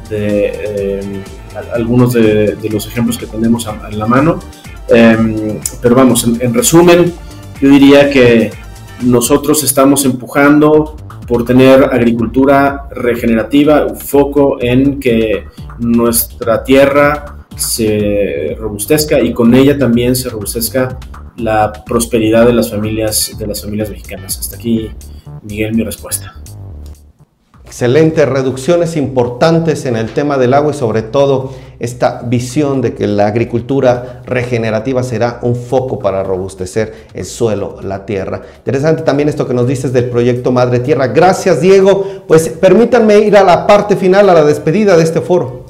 de 0.10 0.52
eh, 0.54 1.24
algunos 1.74 2.14
de, 2.14 2.58
los 2.72 2.88
ejemplos 2.88 3.18
que 3.18 3.26
tenemos 3.26 3.68
en 3.68 4.00
la 4.00 4.06
mano. 4.06 4.40
Em, 4.88 5.60
pero 5.82 5.94
vamos, 5.94 6.26
en 6.40 6.54
resumen, 6.54 7.12
yo 7.60 7.70
diría 7.70 8.10
que 8.10 8.52
nosotros 9.02 9.62
estamos 9.64 10.06
empujando 10.06 10.96
por 11.28 11.44
tener 11.44 11.84
agricultura 11.84 12.88
regenerativa, 12.90 13.94
foco 13.94 14.58
en 14.62 15.02
que 15.02 15.44
nuestra 15.80 16.64
tierra 16.64 17.46
se 17.58 18.56
robustezca 18.58 19.20
y 19.20 19.34
con 19.34 19.54
ella 19.54 19.78
también 19.78 20.16
se 20.16 20.30
robustezca 20.30 20.98
la 21.36 21.74
prosperidad 21.86 22.46
de 22.46 22.54
las 22.54 22.72
familias 22.72 23.36
de 23.38 23.46
las 23.46 23.62
familias 23.62 23.90
mexicanas. 23.90 24.40
Hasta 24.40 24.56
aquí, 24.56 24.90
Miguel, 25.48 25.74
mi 25.74 25.84
respuesta. 25.84 26.36
Excelente, 27.66 28.26
reducciones 28.26 28.96
importantes 28.96 29.86
en 29.86 29.98
el 29.98 30.12
tema 30.12 30.38
del 30.38 30.54
agua 30.54 30.72
y 30.72 30.74
sobre 30.74 31.02
todo 31.02 31.54
esta 31.80 32.22
visión 32.26 32.82
de 32.82 32.94
que 32.94 33.08
la 33.08 33.28
agricultura 33.28 34.24
regenerativa 34.26 35.04
será 35.04 35.40
un 35.42 35.56
foco 35.56 36.00
para 36.00 36.24
robustecer 36.24 37.08
el 37.14 37.26
suelo, 37.26 37.78
la 37.84 38.06
tierra. 38.06 38.42
Interesante 38.58 39.04
también 39.04 39.30
esto 39.30 39.48
que 39.48 39.54
nos 39.54 39.68
dices 39.68 39.94
del 39.94 40.10
proyecto 40.10 40.52
Madre 40.52 40.80
Tierra. 40.80 41.08
Gracias 41.08 41.62
Diego. 41.62 42.24
Pues 42.28 42.50
permítanme 42.50 43.20
ir 43.20 43.38
a 43.38 43.44
la 43.44 43.68
parte 43.68 43.96
final, 43.96 44.30
a 44.30 44.34
la 44.34 44.46
despedida 44.46 44.98
de 44.98 45.04
este 45.04 45.22
foro. 45.22 45.66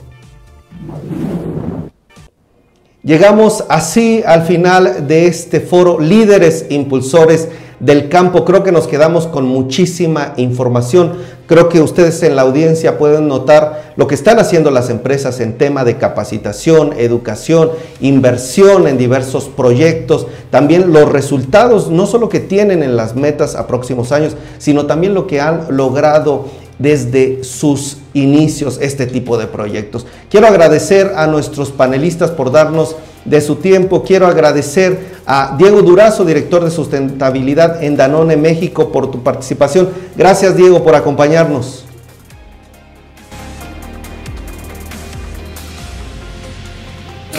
Llegamos 3.03 3.63
así 3.69 4.21
al 4.25 4.43
final 4.43 5.07
de 5.07 5.27
este 5.27 5.61
foro, 5.61 5.99
líderes 5.99 6.65
impulsores 6.69 7.47
del 7.79 8.09
campo. 8.09 8.45
Creo 8.45 8.63
que 8.63 8.71
nos 8.71 8.87
quedamos 8.87 9.27
con 9.27 9.45
muchísima 9.45 10.33
información. 10.37 11.13
Creo 11.45 11.69
que 11.69 11.81
ustedes 11.81 12.21
en 12.23 12.35
la 12.35 12.41
audiencia 12.41 12.97
pueden 12.97 13.27
notar 13.27 13.93
lo 13.95 14.07
que 14.07 14.15
están 14.15 14.39
haciendo 14.39 14.69
las 14.71 14.89
empresas 14.89 15.39
en 15.39 15.57
tema 15.57 15.83
de 15.85 15.97
capacitación, 15.97 16.93
educación, 16.97 17.71
inversión 18.01 18.87
en 18.87 18.97
diversos 18.97 19.45
proyectos, 19.45 20.27
también 20.49 20.91
los 20.91 21.09
resultados, 21.09 21.89
no 21.89 22.05
solo 22.05 22.29
que 22.29 22.39
tienen 22.39 22.83
en 22.83 22.97
las 22.97 23.15
metas 23.15 23.55
a 23.55 23.67
próximos 23.67 24.11
años, 24.11 24.35
sino 24.57 24.85
también 24.87 25.13
lo 25.13 25.27
que 25.27 25.39
han 25.39 25.67
logrado 25.69 26.45
desde 26.79 27.43
sus 27.43 27.97
inicios 28.13 28.77
este 28.81 29.07
tipo 29.07 29.37
de 29.37 29.47
proyectos. 29.47 30.05
Quiero 30.29 30.47
agradecer 30.47 31.13
a 31.15 31.27
nuestros 31.27 31.71
panelistas 31.71 32.31
por 32.31 32.51
darnos 32.51 32.95
de 33.25 33.41
su 33.41 33.55
tiempo. 33.55 34.03
Quiero 34.03 34.27
agradecer 34.27 35.16
a 35.29 35.55
Diego 35.57 35.81
Durazo, 35.81 36.23
director 36.23 36.63
de 36.63 36.71
sustentabilidad 36.71 37.83
en 37.83 37.97
Danone 37.97 38.37
México, 38.37 38.93
por 38.93 39.11
tu 39.11 39.21
participación. 39.21 39.89
Gracias 40.15 40.55
Diego 40.55 40.83
por 40.83 40.95
acompañarnos. 40.95 41.83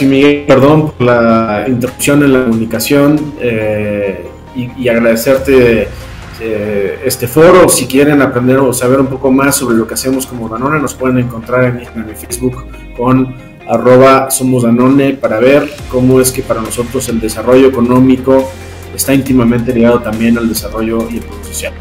Miguel, 0.02 0.44
perdón 0.46 0.92
por 0.92 1.00
la 1.04 1.64
interrupción 1.66 2.22
en 2.22 2.32
la 2.32 2.44
comunicación 2.44 3.34
eh, 3.40 4.24
y, 4.54 4.86
agradecerte 4.86 5.88
eh, 6.40 7.00
este 7.04 7.26
foro. 7.26 7.68
Si 7.68 7.86
quieren 7.86 8.22
aprender 8.22 8.58
o 8.58 8.72
saber 8.72 9.00
un 9.00 9.08
poco 9.08 9.32
más 9.32 9.56
sobre 9.56 9.76
lo 9.76 9.88
que 9.88 9.94
hacemos 9.94 10.26
como 10.26 10.48
Danone, 10.48 10.78
nos 10.78 10.94
pueden 10.94 11.18
encontrar 11.18 11.64
en, 11.64 11.78
en 11.80 12.14
Facebook 12.14 12.66
con 12.96 13.47
arroba 13.68 14.30
somos 14.30 14.62
Danone 14.62 15.14
para 15.14 15.38
ver 15.38 15.68
cómo 15.90 16.20
es 16.20 16.32
que 16.32 16.42
para 16.42 16.60
nosotros 16.60 17.08
el 17.08 17.20
desarrollo 17.20 17.68
económico 17.68 18.48
está 18.94 19.14
íntimamente 19.14 19.72
ligado 19.72 20.00
también 20.00 20.38
al 20.38 20.48
desarrollo 20.48 21.06
y 21.10 21.18
el 21.18 21.22
progreso 21.22 21.52
social. 21.52 21.72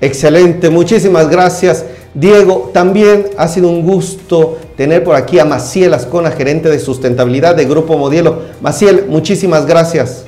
Excelente, 0.00 0.70
muchísimas 0.70 1.28
gracias. 1.28 1.84
Diego, 2.14 2.70
también 2.72 3.26
ha 3.36 3.48
sido 3.48 3.68
un 3.68 3.82
gusto 3.82 4.58
tener 4.76 5.04
por 5.04 5.16
aquí 5.16 5.38
a 5.38 5.44
Maciel 5.44 5.92
Ascona, 5.92 6.30
gerente 6.30 6.68
de 6.68 6.78
sustentabilidad 6.78 7.54
de 7.54 7.64
Grupo 7.64 7.98
Modelo. 7.98 8.42
Maciel, 8.60 9.06
muchísimas 9.08 9.66
gracias. 9.66 10.24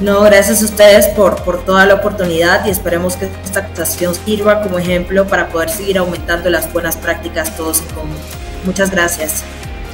No, 0.00 0.22
gracias 0.22 0.62
a 0.62 0.64
ustedes 0.64 1.08
por, 1.08 1.36
por 1.42 1.62
toda 1.62 1.84
la 1.84 1.94
oportunidad 1.94 2.64
y 2.64 2.70
esperemos 2.70 3.16
que 3.16 3.28
esta 3.44 3.60
actuación 3.60 4.14
sirva 4.14 4.62
como 4.62 4.78
ejemplo 4.78 5.26
para 5.26 5.50
poder 5.50 5.68
seguir 5.68 5.98
aumentando 5.98 6.48
las 6.48 6.72
buenas 6.72 6.96
prácticas 6.96 7.54
todos 7.54 7.82
en 7.82 7.94
común. 7.94 8.16
Muchas 8.64 8.90
gracias. 8.90 9.44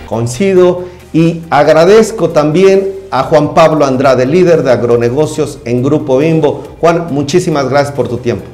Coincido 0.06 0.84
y 1.12 1.42
agradezco 1.50 2.30
también 2.30 2.92
a 3.10 3.24
Juan 3.24 3.52
Pablo 3.54 3.84
Andrade, 3.84 4.26
líder 4.26 4.62
de 4.62 4.70
agronegocios 4.70 5.58
en 5.64 5.82
Grupo 5.82 6.18
Bimbo. 6.18 6.76
Juan, 6.80 7.08
muchísimas 7.10 7.68
gracias 7.68 7.92
por 7.92 8.06
tu 8.06 8.18
tiempo. 8.18 8.44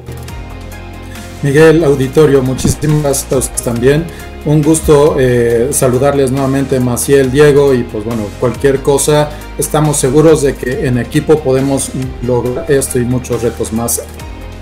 Miguel, 1.42 1.82
auditorio, 1.82 2.40
muchísimas 2.42 3.02
gracias 3.02 3.32
a 3.32 3.38
ustedes 3.38 3.62
también. 3.62 4.04
Un 4.44 4.62
gusto 4.62 5.16
eh, 5.18 5.68
saludarles 5.72 6.30
nuevamente, 6.30 6.78
Maciel, 6.80 7.30
Diego, 7.30 7.74
y 7.74 7.82
pues 7.82 8.04
bueno, 8.04 8.26
cualquier 8.40 8.80
cosa, 8.80 9.30
estamos 9.58 9.96
seguros 9.96 10.42
de 10.42 10.54
que 10.54 10.86
en 10.86 10.98
equipo 10.98 11.40
podemos 11.40 11.90
lograr 12.22 12.70
esto 12.70 12.98
y 12.98 13.04
muchos 13.04 13.42
retos 13.42 13.72
más 13.72 14.02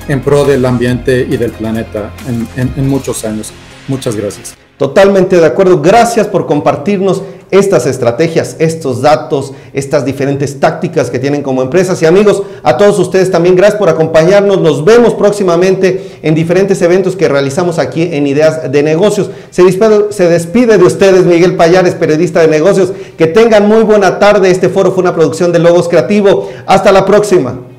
en 0.08 0.20
pro 0.20 0.44
del 0.44 0.64
ambiente 0.64 1.26
y 1.28 1.36
del 1.36 1.52
planeta 1.52 2.12
en, 2.26 2.72
en 2.76 2.88
muchos 2.88 3.24
años. 3.24 3.52
Muchas 3.88 4.16
gracias. 4.16 4.59
Totalmente 4.80 5.36
de 5.36 5.44
acuerdo. 5.44 5.82
Gracias 5.82 6.26
por 6.26 6.46
compartirnos 6.46 7.20
estas 7.50 7.84
estrategias, 7.84 8.56
estos 8.60 9.02
datos, 9.02 9.52
estas 9.74 10.06
diferentes 10.06 10.58
tácticas 10.58 11.10
que 11.10 11.18
tienen 11.18 11.42
como 11.42 11.60
empresas. 11.60 12.00
Y 12.00 12.06
amigos, 12.06 12.42
a 12.62 12.78
todos 12.78 12.98
ustedes 12.98 13.30
también 13.30 13.56
gracias 13.56 13.78
por 13.78 13.90
acompañarnos. 13.90 14.58
Nos 14.58 14.82
vemos 14.82 15.12
próximamente 15.12 16.12
en 16.22 16.34
diferentes 16.34 16.80
eventos 16.80 17.14
que 17.14 17.28
realizamos 17.28 17.78
aquí 17.78 18.08
en 18.10 18.26
Ideas 18.26 18.72
de 18.72 18.82
Negocios. 18.82 19.28
Se 19.50 19.64
despide, 19.64 20.78
de 20.78 20.84
ustedes 20.84 21.26
Miguel 21.26 21.56
Payares, 21.56 21.94
periodista 21.94 22.40
de 22.40 22.48
negocios. 22.48 22.90
Que 23.18 23.26
tengan 23.26 23.68
muy 23.68 23.82
buena 23.82 24.18
tarde. 24.18 24.50
Este 24.50 24.70
foro 24.70 24.92
fue 24.92 25.02
una 25.02 25.14
producción 25.14 25.52
de 25.52 25.58
Logos 25.58 25.90
Creativo. 25.90 26.48
Hasta 26.64 26.90
la 26.90 27.04
próxima. 27.04 27.69